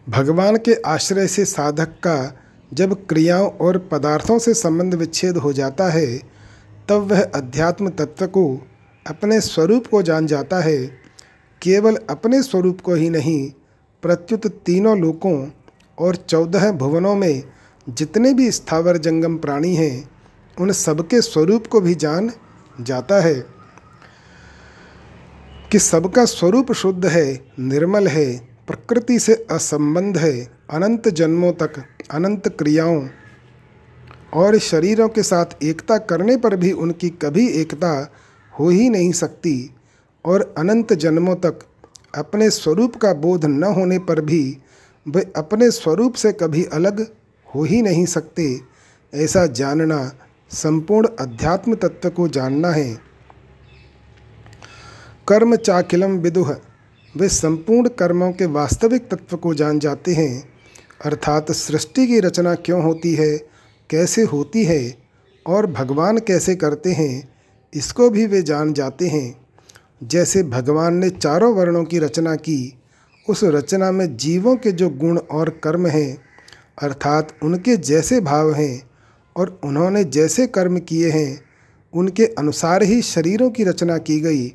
भगवान 0.09 0.57
के 0.57 0.73
आश्रय 0.85 1.27
से 1.27 1.45
साधक 1.45 1.99
का 2.03 2.37
जब 2.71 2.93
क्रियाओं 3.07 3.49
और 3.51 3.77
पदार्थों 3.91 4.39
से 4.39 4.53
संबंध 4.53 4.95
विच्छेद 4.95 5.37
हो 5.37 5.53
जाता 5.53 5.89
है, 5.89 6.17
तब 6.89 7.07
वह 7.11 7.21
अध्यात्म 7.23 7.89
तत्व 7.89 8.25
को 8.27 8.45
अपने 9.05 9.41
स्वरूप 9.41 9.87
को 9.87 10.01
जान 10.01 10.27
जाता 10.27 10.59
है। 10.59 11.06
केवल 11.61 11.95
अपने 12.09 12.43
स्वरूप 12.43 12.81
को 12.81 12.93
ही 12.93 13.09
नहीं, 13.09 13.51
प्रत्युत 14.01 14.47
तीनों 14.47 14.99
लोकों 14.99 15.47
और 15.99 16.15
चौदह 16.15 16.71
भुवनों 16.71 17.15
में 17.15 17.43
जितने 17.89 18.33
भी 18.33 18.51
स्थावर 18.51 18.97
जंगम 18.97 19.37
प्राणी 19.37 19.75
हैं, 19.75 20.09
उन 20.59 20.71
सबके 20.71 21.21
स्वरूप 21.21 21.67
को 21.67 21.81
भी 21.81 21.95
जान 21.95 22.31
जाता 22.81 23.19
है। 23.19 23.45
कि 25.71 25.79
सबका 25.79 26.25
स्वरूप 26.25 26.71
शुद्ध 26.71 27.05
है, 27.05 27.51
निर्मल 27.59 28.07
है, 28.07 28.37
प्रकृति 28.67 29.19
से 29.19 29.47
असंबंध 29.51 30.17
है, 30.17 30.51
अनंत 30.69 31.07
जन्मों 31.07 31.53
तक 31.53 31.83
अनंत 32.11 32.47
क्रियाओं 32.47 33.07
और 34.33 34.57
शरीरों 34.57 35.09
के 35.09 35.23
साथ 35.23 35.45
एकता 35.63 35.97
करने 35.97 36.37
पर 36.37 36.55
भी 36.55 36.71
उनकी 36.71 37.09
कभी 37.09 37.47
एकता 37.47 38.13
हो 38.59 38.69
ही 38.69 38.89
नहीं 38.89 39.11
सकती। 39.11 39.73
और 40.25 40.55
अनंत 40.57 40.93
जन्मों 40.93 41.35
तक 41.35 41.59
अपने 42.15 42.49
स्वरूप 42.49 42.95
का 42.95 43.13
बोध 43.13 43.45
न 43.45 43.63
होने 43.63 43.99
पर 43.99 44.21
भी 44.21 44.57
वे 45.07 45.33
अपने 45.35 45.71
स्वरूप 45.71 46.13
से 46.13 46.31
कभी 46.31 46.63
अलग 46.63 47.11
हो 47.55 47.63
ही 47.63 47.81
नहीं 47.81 48.05
सकते। 48.05 48.61
ऐसा 49.13 49.45
जानना 49.45 50.11
संपूर्ण 50.51 51.07
अध्यात्म 51.19 51.75
तत्व 51.75 52.09
को 52.09 52.27
जानना 52.27 52.71
है। 52.71 52.97
कर्म 55.27 55.55
चाकिलम 55.55 56.11
विदुह। 56.11 56.55
वे 57.17 57.29
संपूर्ण 57.29 57.89
कर्मों 57.89 58.31
के 58.31 58.45
वास्तविक 58.45 59.09
तत्व 59.09 59.37
को 59.37 59.53
जान 59.53 59.79
जाते 59.79 60.13
हैं। 60.13 60.49
अर्थात 61.05 61.51
सृष्टि 61.51 62.07
की 62.07 62.19
रचना 62.19 62.55
क्यों 62.55 62.83
होती 62.83 63.15
है, 63.15 63.37
कैसे 63.89 64.23
होती 64.23 64.65
है 64.65 64.97
और 65.45 65.67
भगवान 65.67 66.17
कैसे 66.17 66.55
करते 66.55 66.91
हैं, 66.91 67.33
इसको 67.73 68.09
भी 68.09 68.25
वे 68.25 68.41
जान 68.41 68.73
जाते 68.73 69.07
हैं। 69.07 69.46
जैसे 70.01 70.43
भगवान 70.43 70.95
ने 70.95 71.09
चारों 71.09 71.53
वर्णों 71.55 71.83
की 71.83 71.99
रचना 71.99 72.35
की, 72.35 72.73
उस 73.27 73.43
रचना 73.43 73.91
में 73.91 74.17
जीवों 74.17 74.55
के 74.55 74.71
जो 74.71 74.89
गुण 74.89 75.17
और 75.17 75.49
कर्म 75.63 75.87
हैं, 75.87 76.17
अर्थात 76.81 77.33
उनके 77.43 77.75
जैसे 77.77 78.19
भाव 78.21 78.53
हैं 78.53 78.89
और 79.35 79.59
उन्होंने 79.63 80.03
जैसे 80.03 80.47
कर्म 80.47 80.79
किए 80.79 81.09
हैं, 81.09 81.41
उनके 81.93 82.25
अनुसार 82.25 82.83
ही 82.83 83.01
शरीरों 83.01 83.49
की 83.49 83.63
रचना 83.63 83.97
की 83.97 84.19
गई। 84.19 84.47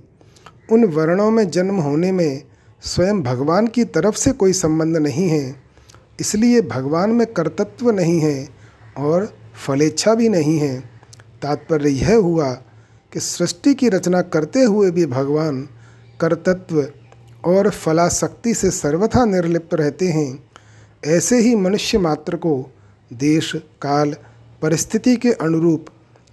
उन 0.72 0.85
वर्णों 0.85 1.31
में 1.31 1.48
जन्म 1.50 1.76
होने 1.76 2.12
में 2.12 2.42
स्वयं 2.83 3.22
भगवान 3.22 3.66
की 3.66 3.85
तरफ़ 3.85 4.14
से 4.14 4.33
कोई 4.33 4.52
संबंध 4.52 4.96
नहीं 4.96 5.28
है, 5.28 5.55
इसलिए 6.20 6.61
भगवान 6.61 7.11
में 7.11 7.26
कर्तत्व 7.26 7.90
नहीं 7.90 8.20
है 8.20 8.48
और 8.98 9.33
फलेच्छा 9.66 10.14
भी 10.14 10.28
नहीं 10.28 10.59
है। 10.59 10.78
तात्पर्य 11.42 11.90
यह 11.90 12.14
हुआ 12.16 12.52
कि 13.12 13.20
सृष्टि 13.20 13.75
की 13.75 13.88
रचना 13.88 14.22
करते 14.22 14.62
हुए 14.62 14.90
भी 14.90 15.07
भगवान 15.07 15.68
कर्तत्व 16.20 16.87
और 17.44 17.70
फलाशक्ति 17.70 18.55
से 18.55 18.70
सर्वथा 18.70 19.25
निर्लिप्त 19.25 19.75
रहते 19.75 20.09
हैं। 20.09 20.44
ऐसे 21.07 21.38
ही 21.38 21.55
मनुष्य 21.55 21.98
मात्र 21.98 22.37
को 22.37 22.70
देश, 23.12 23.53
काल, 23.83 24.14
परिस्थिति 24.62 25.16
के 25.16 25.33
अनुरूप 25.33 25.87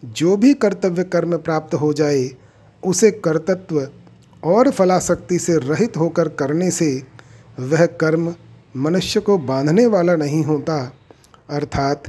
जो 0.06 0.38
भी 0.38 0.54
कर्तव्य 0.54 1.04
कर्म 1.04 1.38
प्राप्त 1.38 1.74
हो 1.74 1.94
जाए, 1.94 2.30
उसे 2.84 3.12
कर्तत्व 3.12 3.88
और 4.44 4.70
फलाशक्ति 4.72 5.40
से 5.40 5.58
रहित 5.58 5.98
होकर 5.98 6.28
करने 6.28 6.72
से 6.72 7.04
वह 7.60 7.86
कर्म 7.86 8.36
मनुष्य 8.78 9.20
को 9.20 9.38
बांधने 9.38 9.86
वाला 9.86 10.16
नहीं 10.16 10.44
होता, 10.44 10.94
अर्थात 11.50 12.04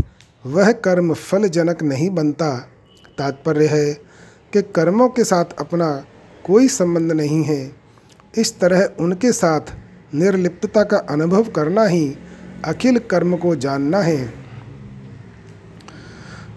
वह 0.47 0.73
कर्म 0.73 1.15
फलजनक 1.15 1.83
नहीं 1.83 2.11
बनता। 2.11 2.57
तात्पर्य 3.19 3.67
है 3.67 4.10
कि 4.53 4.63
कर्मों 4.63 5.09
के 5.09 5.25
साथ 5.25 5.45
अपना 5.59 6.05
कोई 6.47 6.69
संबंध 6.69 7.13
नहीं 7.13 7.45
है। 7.45 7.77
इस 8.39 8.61
तरह 8.61 8.91
उनके 9.01 9.33
साथ 9.33 9.61
निर्लिप्तता 10.15 10.83
का 10.83 10.97
अनुभव 10.97 11.45
करना 11.45 11.85
ही 11.85 12.17
अखिल 12.65 12.99
कर्म 12.99 13.37
को 13.37 13.57
जानना 13.57 13.99
है। 13.99 14.35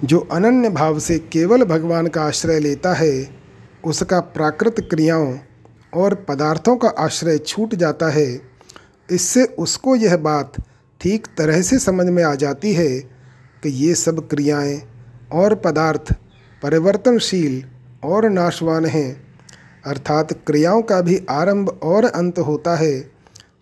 जो 0.03 0.19
अनन्य 0.19 0.69
भाव 0.69 0.99
से 0.99 1.19
केवल 1.19 1.63
भगवान 1.63 2.08
का 2.08 2.23
आश्रय 2.23 2.60
लेता 2.60 2.93
है, 2.93 3.29
उसका 3.86 4.19
प्राकृत 4.19 4.75
क्रियाओं 4.79 5.38
और 5.93 6.15
पदार्थों 6.15 6.75
का 6.75 6.88
आश्रय 6.88 7.38
छूट 7.38 7.75
जाता 7.75 8.10
है। 8.10 8.41
इससे 9.12 9.43
उसको 9.43 9.95
यह 9.95 10.17
बात 10.17 10.53
ठीक 11.01 11.27
तरह 11.38 11.62
से 11.62 11.79
समझ 11.79 12.06
में 12.06 12.23
आ 12.23 12.36
जाती 12.36 12.73
है 12.73 12.99
कि 13.63 13.69
ये 13.69 13.95
सब 13.95 14.27
क्रियाएँ 14.29 14.82
और 15.34 15.56
पदार्थ 15.56 16.15
परिवर्तनशील 16.63 17.63
और 18.06 18.30
नाशवान 18.30 18.86
हैं। 18.86 19.24
अर्थात 19.86 20.34
क्रियाओं 20.34 20.82
का 20.82 21.02
भी 21.02 21.26
आरंभ 21.30 21.70
और 21.84 22.06
अंत 22.06 22.39
होता 22.39 22.76
है, 22.76 23.00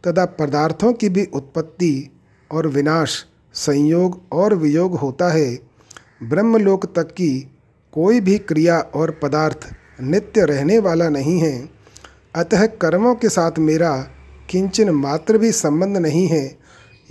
तथा 0.08 0.26
पदार्थों 0.26 0.94
की 0.94 1.10
भी 1.10 1.26
उत्पत्ति 1.26 2.10
और 2.52 2.68
विनाश, 2.68 3.26
संयोग 3.54 4.22
और 4.32 4.54
वियोग 4.54 4.96
होता 4.96 5.30
है। 5.30 5.60
ब्रह्मलोक 6.24 6.86
तक 6.96 7.04
की 7.04 7.58
कोई 7.94 8.20
भी 8.20 8.38
क्रिया 8.38 8.80
और 8.80 9.20
पदार्थ 9.24 9.70
नित्य 10.02 10.46
रहने 10.46 10.80
वाला 10.80 11.10
नहीं 11.10 11.40
है। 11.40 11.70
अतः 12.36 12.66
कर्मों 12.66 13.16
के 13.16 13.30
साथ 13.30 13.52
मेरा 13.60 14.08
किंचन 14.50 14.90
मात्र 14.90 15.38
भी 15.38 15.52
संबंध 15.52 15.98
नहीं 15.98 16.28
है। 16.28 16.58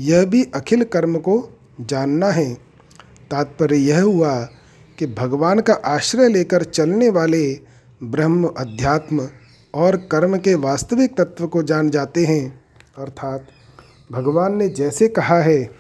यह 0.00 0.24
भी 0.24 0.44
अखिल 0.54 0.84
कर्म 0.84 1.16
को 1.18 1.58
जानना 1.80 2.28
है। 2.28 2.54
तात्पर्य 3.30 3.76
यह 3.76 4.02
हुआ 4.02 4.48
कि 5.00 5.06
भगवान 5.06 5.60
का 5.60 5.72
आश्रय 5.72 6.28
लेकर 6.28 6.62
चलने 6.62 7.08
वाले 7.08 7.60
ब्रह्म, 8.02 8.46
अध्यात्म 8.46 9.28
और 9.74 9.96
कर्म 9.96 10.38
के 10.38 10.54
वास्तविक 10.54 11.16
तत्व 11.20 11.46
को 11.46 11.62
जान 11.62 11.90
जाते 11.90 12.24
हैं। 12.24 12.64
अर्थात 12.98 13.46
भगवान 14.12 14.56
ने 14.56 14.68
जैसे 14.68 15.08
कहा 15.08 15.40
है 15.40 15.70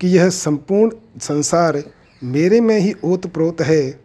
कि 0.00 0.08
यह 0.08 0.28
संपूर्ण 0.28 0.90
संसार 1.20 1.82
मेरे 2.24 2.60
में 2.60 2.78
ही 2.78 2.94
ओत 3.04 3.26
प्रोत 3.26 3.60
है 3.60 4.00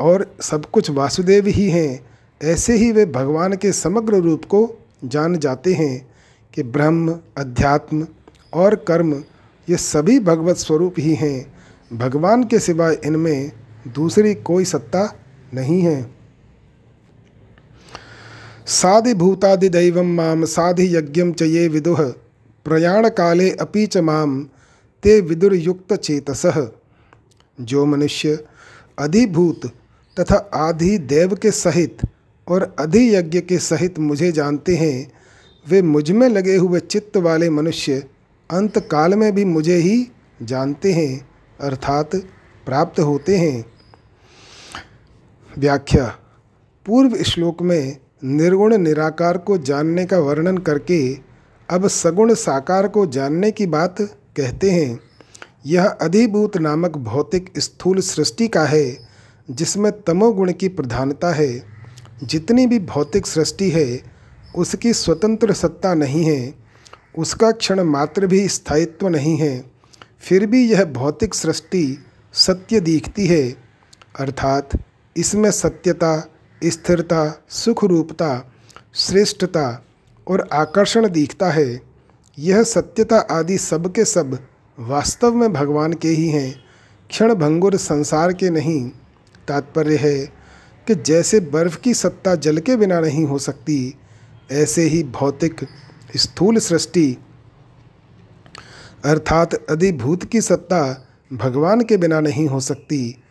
और 0.00 0.36
सब 0.40 0.66
कुछ 0.66 0.90
वासुदेव 0.90 1.46
ही 1.46 1.70
हैं। 1.70 2.06
ऐसे 2.42 2.76
ही 2.76 2.92
वे 2.92 3.06
भगवान 3.06 3.56
के 3.56 3.72
समग्र 3.72 4.14
रूप 4.14 4.44
को 4.44 4.78
जान 5.04 5.38
जाते 5.38 5.74
हैं 5.74 6.14
कि 6.54 6.62
ब्रह्म, 6.62 7.20
अध्यात्म 7.36 8.06
और 8.54 8.74
कर्म 8.74 9.24
ये 9.70 9.76
सभी 9.76 10.20
भगवत 10.20 10.56
स्वरूप 10.56 10.94
ही 10.98 11.14
हैं। 11.14 11.55
भगवान 11.90 12.44
के 12.44 12.58
सिवाय 12.58 12.98
इनमें 13.04 13.52
दूसरी 13.94 14.34
कोई 14.34 14.64
सत्ता 14.64 15.02
नहीं 15.54 15.80
है। 15.82 16.10
साधिभूतादिदैव 18.66 20.02
माम 20.02 20.44
साधि 20.44 20.96
यज्ञम 20.96 21.32
च 21.32 21.42
ये 21.42 21.66
विदुह 21.68 22.02
प्रयाण 22.66 23.08
काले 23.08 23.50
अपि 23.50 23.86
च 23.86 23.98
माम 23.98 24.42
ते 25.02 25.20
विदुर्युक्त 25.20 25.94
चेतस। 25.94 26.42
जो 27.60 27.84
मनुष्य 27.86 28.38
अधिभूत 28.98 29.66
तथा 30.16 30.36
आधि 30.54 30.96
देव 30.98 31.34
के 31.34 31.50
सहित 31.50 31.98
और 32.48 32.74
अधियज्ञ 32.78 33.40
के 33.40 33.58
सहित 33.58 33.98
मुझे 33.98 34.32
जानते 34.32 34.76
हैं, 34.76 35.12
वे 35.66 35.82
मुझमें 35.82 36.28
लगे 36.28 36.56
हुए 36.56 36.80
चित्त 36.80 37.16
वाले 37.16 37.50
मनुष्य 37.50 38.02
अंत 38.50 38.78
काल 38.90 39.14
में 39.14 39.34
भी 39.34 39.44
मुझे 39.44 39.76
ही 39.76 40.06
जानते 40.42 40.92
हैं। 40.92 41.35
अर्थात 41.60 42.16
प्राप्त 42.66 43.00
होते 43.00 43.36
हैं। 43.36 43.64
व्याख्या, 45.58 46.16
पूर्व 46.86 47.22
श्लोक 47.22 47.62
में 47.62 47.96
निर्गुण 48.24 48.76
निराकार 48.76 49.38
को 49.38 49.58
जानने 49.58 50.04
का 50.04 50.18
वर्णन 50.18 50.58
करके 50.58 51.18
अब 51.70 51.88
सगुण 51.88 52.34
साकार 52.34 52.88
को 52.88 53.06
जानने 53.06 53.50
की 53.50 53.66
बात 53.66 53.96
कहते 54.36 54.70
हैं। 54.70 55.00
यह 55.66 55.86
अधिभूत 55.86 56.56
नामक 56.56 56.96
भौतिक 56.96 57.58
स्थूल 57.58 58.00
सृष्टि 58.00 58.48
का 58.48 58.64
है, 58.64 59.08
जिसमें 59.50 60.02
तमोगुण 60.02 60.52
की 60.52 60.68
प्रधानता 60.68 61.32
है। 61.32 61.62
जितनी 62.24 62.66
भी 62.66 62.78
भौतिक 62.78 63.26
सृष्टि 63.26 63.70
है, 63.70 64.02
उसकी 64.56 64.92
स्वतंत्र 64.92 65.52
सत्ता 65.52 65.94
नहीं 65.94 66.24
है, 66.24 66.54
उसका 67.18 67.50
क्षण 67.50 67.80
मात्र 67.80 68.26
भी 68.26 68.48
स्थायित्व 68.48 69.08
नहीं 69.08 69.36
है। 69.36 69.75
फिर 70.22 70.46
भी 70.46 70.64
यह 70.70 70.84
भौतिक 70.84 71.34
सृष्टि 71.34 71.98
सत्य 72.34 72.80
दिखती 72.80 73.26
है, 73.26 73.56
अर्थात 74.18 74.70
इसमें 75.16 75.50
सत्यता, 75.50 76.28
स्थिरता 76.62 77.44
सुख 77.48 77.84
रूपता 77.84 78.52
श्रेष्ठता 78.94 79.84
और 80.26 80.48
आकर्षण 80.52 81.08
दिखता 81.08 81.50
है। 81.50 81.80
यह 82.38 82.62
सत्यता 82.62 83.18
आदि 83.18 83.58
सब 83.58 83.92
के 83.92 84.04
सब 84.04 84.38
वास्तव 84.78 85.34
में 85.34 85.52
भगवान 85.52 85.92
के 85.92 86.08
ही 86.08 86.28
हैं 86.28 86.64
क्षण 87.10 87.34
भंगुर 87.34 87.76
संसार 87.76 88.32
के 88.32 88.50
नहीं। 88.50 88.88
तात्पर्य 89.48 89.96
है 89.96 90.18
कि 90.86 90.94
जैसे 90.94 91.40
बर्फ़ 91.40 91.78
की 91.80 91.94
सत्ता 91.94 92.34
जल 92.34 92.58
के 92.58 92.76
बिना 92.76 93.00
नहीं 93.00 93.24
हो 93.24 93.38
सकती, 93.38 93.94
ऐसे 94.52 94.82
ही 94.82 95.02
भौतिक 95.04 95.66
स्थूल 96.16 96.58
सृष्टि 96.58 97.16
अर्थात 99.06 99.54
अधिभूत 99.54 100.24
की 100.24 100.40
सत्ता 100.40 101.08
भगवान 101.32 101.80
के 101.80 101.96
बिना 101.96 102.20
नहीं 102.20 102.46
हो 102.46 102.60
सकती। 102.60 103.22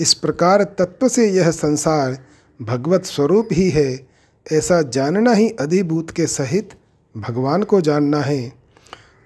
इस 0.00 0.14
प्रकार 0.14 0.62
तत्व 0.62 1.08
से 1.08 1.30
यह 1.30 1.50
संसार 1.50 2.18
भगवत 2.62 3.04
स्वरूप 3.04 3.48
ही 3.52 3.70
है, 3.70 4.06
ऐसा 4.52 4.82
जानना 4.82 5.32
ही 5.32 5.48
अधिभूत 5.48 6.10
के 6.10 6.26
सहित 6.26 6.70
भगवान 7.16 7.62
को 7.62 7.80
जानना 7.80 8.20
है। 8.20 8.52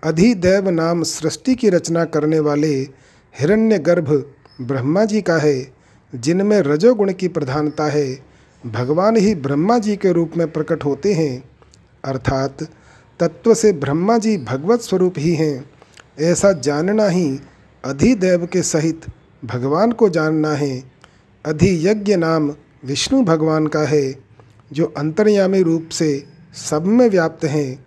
अधिदैव 0.05 0.71
नाम 0.71 1.03
सृष्टि 1.03 1.55
की 1.55 1.69
रचना 1.69 2.05
करने 2.05 2.41
वाले 2.41 2.75
हिरण्यगर्भ 3.41 4.33
ब्रह्मा 4.61 5.05
जी 5.05 5.23
का 5.23 5.37
है, 5.37 5.73
जिनमें 6.15 6.61
रजोगुण 6.61 7.13
की 7.13 7.29
प्रधानता 7.29 7.85
है। 7.85 8.19
भगवान 8.67 9.17
ही 9.17 9.35
ब्रह्मा 9.35 9.79
जी 9.79 9.97
के 9.97 10.13
रूप 10.13 10.33
में 10.37 10.53
प्रकट 10.53 10.85
होते 10.85 11.15
हैं, 11.15 11.45
अर्थात 12.05 12.63
तत्व 13.21 13.55
से 13.55 13.73
ब्रह्मा 13.73 14.19
जी 14.19 14.39
भगवत 14.39 14.81
स्वरूप 14.81 15.15
ही 15.19 15.35
हैं। 15.35 15.76
ऐसा 16.21 16.53
जानना 16.53 17.09
ही 17.09 17.41
अधिदेव 17.85 18.47
के 18.47 18.63
सहित 18.63 19.01
भगवान 19.45 19.93
को 19.93 20.09
जानना 20.09 20.53
है। 20.53 20.85
अधियज्ञ 21.47 22.17
नाम 22.17 22.55
विष्णु 22.85 23.23
भगवान 23.23 23.67
का 23.67 23.81
है, 23.81 24.15
जो 24.73 24.85
अंतर्यामी 24.85 25.63
रूप 25.63 25.89
से 25.89 26.27
सब 26.71 26.87
में 26.87 27.11
व्याप्त 27.11 27.45
हैं 27.45 27.87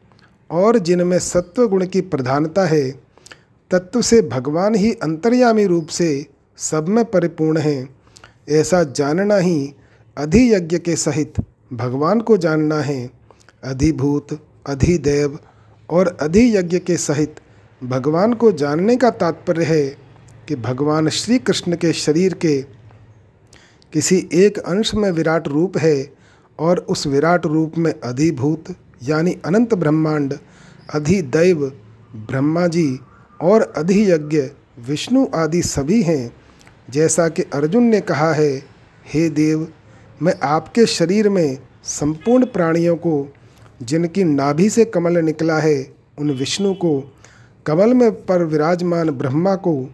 और 0.52 0.80
जिनमें 0.80 1.20
सत्व 1.20 1.68
गुण 1.68 1.86
की 1.86 2.02
प्रधानता 2.02 2.66
है, 2.66 2.92
तत्व 3.72 4.02
से 4.02 4.22
भगवान 4.22 4.76
ही 4.76 4.94
अंतर्यामी 4.94 5.66
रूप 5.66 5.88
से 5.88 6.26
सब 6.58 6.88
में 6.88 7.06
परिपूर्ण 7.06 7.58
हैं। 7.58 7.96
ऐसा 8.50 8.84
जानना 8.84 9.38
ही 9.38 9.74
अधियज्ञ 10.18 10.78
के 10.78 10.96
सहित 10.96 11.34
भगवान 11.74 12.22
को 12.22 12.38
जानना 12.38 12.80
है। 12.82 13.10
अधिभूत, 13.64 14.48
अधिदेव 14.68 15.40
और 15.90 16.18
अधियज्ञ 16.22 16.80
के 16.80 16.98
सहित 16.98 17.36
भगवान 17.84 18.34
को 18.34 18.52
जानने 18.52 18.96
का 18.96 19.10
तात्पर्य 19.10 19.64
है 19.64 19.98
कि 20.48 20.56
भगवान 20.56 21.10
श्री 21.10 21.40
कृष्ण 21.40 21.76
के 21.76 21.94
शरीर 21.94 22.34
के 22.34 22.62
किसी 23.94 24.30
एक 24.34 24.58
अंश 24.58 24.96
में 24.96 25.12
विराट 25.12 25.48
रूप 25.48 25.78
है 25.78 26.14
और 26.60 26.78
उस 26.78 27.08
विराट 27.08 27.46
रूप 27.46 27.78
में 27.78 27.94
अधिभूत, 28.04 28.64
यानी 29.04 29.38
अनंत 29.46 29.74
ब्रह्मांड, 29.74 30.34
अधिदैव 30.94 31.74
ब्रह्मा 32.16 32.68
जी 32.68 33.00
और 33.42 33.74
अधियज्ञ, 33.78 34.42
विष्णु 34.88 35.28
आदि 35.36 35.62
सभी 35.62 36.02
हैं। 36.02 36.36
जैसा 36.90 37.30
कि 37.30 37.42
अर्जुन 37.42 37.84
ने 37.84 38.02
कहा 38.02 38.34
है, 38.34 38.64
हे 39.14 39.30
देव, 39.30 39.68
मैं 40.22 40.34
आपके 40.44 40.86
शरीर 40.86 41.30
में 41.30 41.58
संपूर्ण 41.84 42.46
प्राणियों 42.46 42.96
को, 42.96 43.34
जिनकी 43.84 44.24
नाभि 44.24 44.70
से 44.70 44.86
कमल 44.86 45.18
निकला 45.18 45.60
है, 45.60 45.94
उन 46.20 46.32
विष्णु 46.32 46.74
को 46.74 47.16
कमल 47.70 47.94
में 47.94 48.26
पर 48.26 48.44
विराजमान 48.44 49.10
ब्रह्मा 49.10 49.56
को 49.56 49.90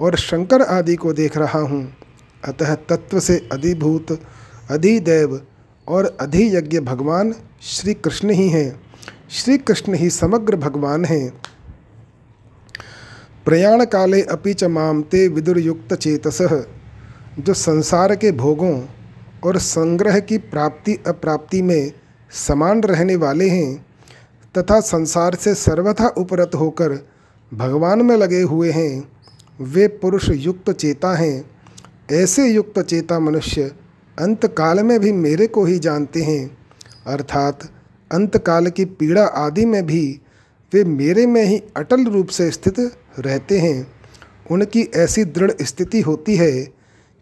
और 0.00 0.16
शंकर 0.16 0.62
आदि 0.62 0.96
को 0.96 1.12
देख 1.12 1.36
रहा 1.36 1.58
हूँ। 1.58 1.96
अतः 2.44 2.74
तत्व 2.74 3.20
से 3.20 3.48
अधिभूत, 3.52 4.20
अधिदेव 4.70 5.46
और 5.88 6.16
अधियज्ञ 6.20 6.80
भगवान 6.80 7.34
श्री 7.62 7.94
कृष्ण 7.94 8.30
ही 8.30 8.48
हैं। 8.48 8.80
श्री 9.30 9.58
कृष्ण 9.58 9.94
ही 9.94 10.10
समग्र 10.10 10.56
भगवान 10.56 11.04
हैं। 11.04 11.40
प्रयाण 13.44 13.84
काले 13.84 14.22
अपि 14.22 14.54
च 14.54 14.64
मामते 14.64 15.28
विदुरयुक्त 15.28 15.94
चेतस, 15.94 16.38
जो 17.38 17.54
संसार 17.54 18.16
के 18.16 18.32
भोगों 18.32 18.86
और 19.44 19.58
संग्रह 19.58 20.20
की 20.20 20.38
प्राप्ति 20.38 20.98
अप्राप्ति 21.06 21.62
में 21.62 21.92
समान 22.30 22.82
रहने 22.82 23.16
वाले 23.16 23.48
हैं, 23.48 23.86
तथा 24.58 24.80
संसार 24.80 25.34
से 25.34 25.54
सर्वथा 25.54 26.08
उपरत 26.08 26.50
होकर 26.54 27.17
भगवान 27.54 28.02
में 28.02 28.16
लगे 28.16 28.40
हुए 28.40 28.70
हैं, 28.70 29.08
वे 29.60 29.88
पुरुष 29.88 30.30
युक्त 30.30 30.70
चेता 30.70 31.14
हैं। 31.14 31.50
ऐसे 32.12 32.50
युक्त 32.52 32.78
चेता 32.78 33.18
मनुष्य 33.18 33.62
अंतकाल 34.18 34.80
में 34.80 35.00
भी 35.00 35.12
मेरे 35.12 35.46
को 35.46 35.64
ही 35.64 35.78
जानते 35.78 36.22
हैं। 36.22 36.58
अर्थात 37.06 37.72
अंतकाल 38.12 38.66
की 38.66 38.84
पीड़ा 38.84 39.24
आदि 39.24 39.64
में 39.64 39.86
भी 39.86 40.20
वे 40.74 40.84
मेरे 40.84 41.26
में 41.26 41.44
ही 41.44 41.62
अटल 41.76 42.04
रूप 42.04 42.28
से 42.28 42.50
स्थित 42.50 42.92
रहते 43.18 43.58
हैं। 43.58 43.92
उनकी 44.50 44.82
ऐसी 44.82 45.24
दृढ़ 45.24 45.50
स्थिति 45.62 46.00
होती 46.00 46.36
है 46.36 46.62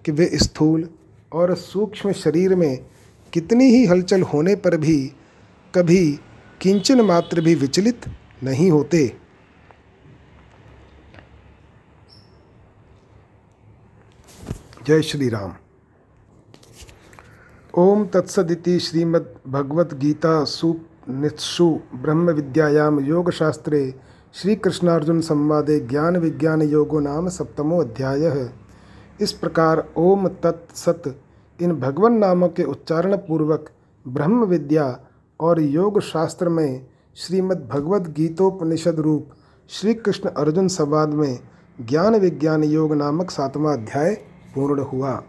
कि 0.05 0.13
वे 0.13 0.31
स्थूल 0.35 0.89
और 1.33 1.55
सूक्ष्म 1.55 2.13
शरीर 2.13 2.55
में 2.55 2.87
कितनी 3.33 3.65
ही 3.65 3.87
हलचल 3.87 4.23
होने 4.23 4.55
पर 4.55 4.77
भी 4.77 5.13
कभी 5.75 6.19
किंचन 6.61 7.01
मात्र 7.01 7.41
भी 7.41 7.55
विचलित 7.55 8.01
नहीं 8.43 8.71
होते। 8.71 9.26
जय 14.89 15.03
श्री 15.03 15.29
राम। 15.29 15.53
ओम 17.75 18.05
तत्सदिति 18.07 18.79
श्रीमद्भगवद्गीता 18.79 20.33
सुनित्सु 20.45 21.67
ब्रह्म 21.95 22.31
विद्यायाम 22.31 23.01
योग 23.01 23.31
शास्त्रे 23.31 23.81
श्री 24.35 24.55
कृष्णार्जुन 24.57 25.21
संवादे 25.21 25.79
ज्ञान 25.81 26.17
विज्ञान 26.17 26.63
योगो 26.63 27.01
नाम 27.01 27.29
सप्तमो 27.29 27.81
अध्याय। 27.81 28.51
इस 29.21 29.33
प्रकार 29.33 29.85
ओम 29.97 30.29
तत्सत 30.29 31.03
इन 31.61 31.73
भगवान 31.81 32.19
नामों 32.19 32.49
के 32.49 32.65
उच्चारण 32.65 33.17
पूर्वक 33.17 33.71
ब्रह्म 34.07 34.45
विद्या 34.45 34.87
और 35.41 35.61
योग 35.61 36.01
शास्त्र 36.03 36.49
में 36.49 36.87
श्रीमद् 37.17 37.69
भगवद 37.69 38.13
गीतोपनिषद 38.17 39.01
रूप 39.01 39.35
श्री 39.71 39.95
कृष्ण 39.95 40.31
अर्जुन 40.37 40.69
संवाद 40.69 41.15
में 41.15 41.39
ज्ञान 41.81 42.21
विज्ञान 42.21 42.65
योग 42.65 42.95
नामक 42.95 43.31
सातवां 43.31 43.77
अध्याय 43.79 44.17
पूर्ण 44.57 44.81
हुआ 44.83 45.23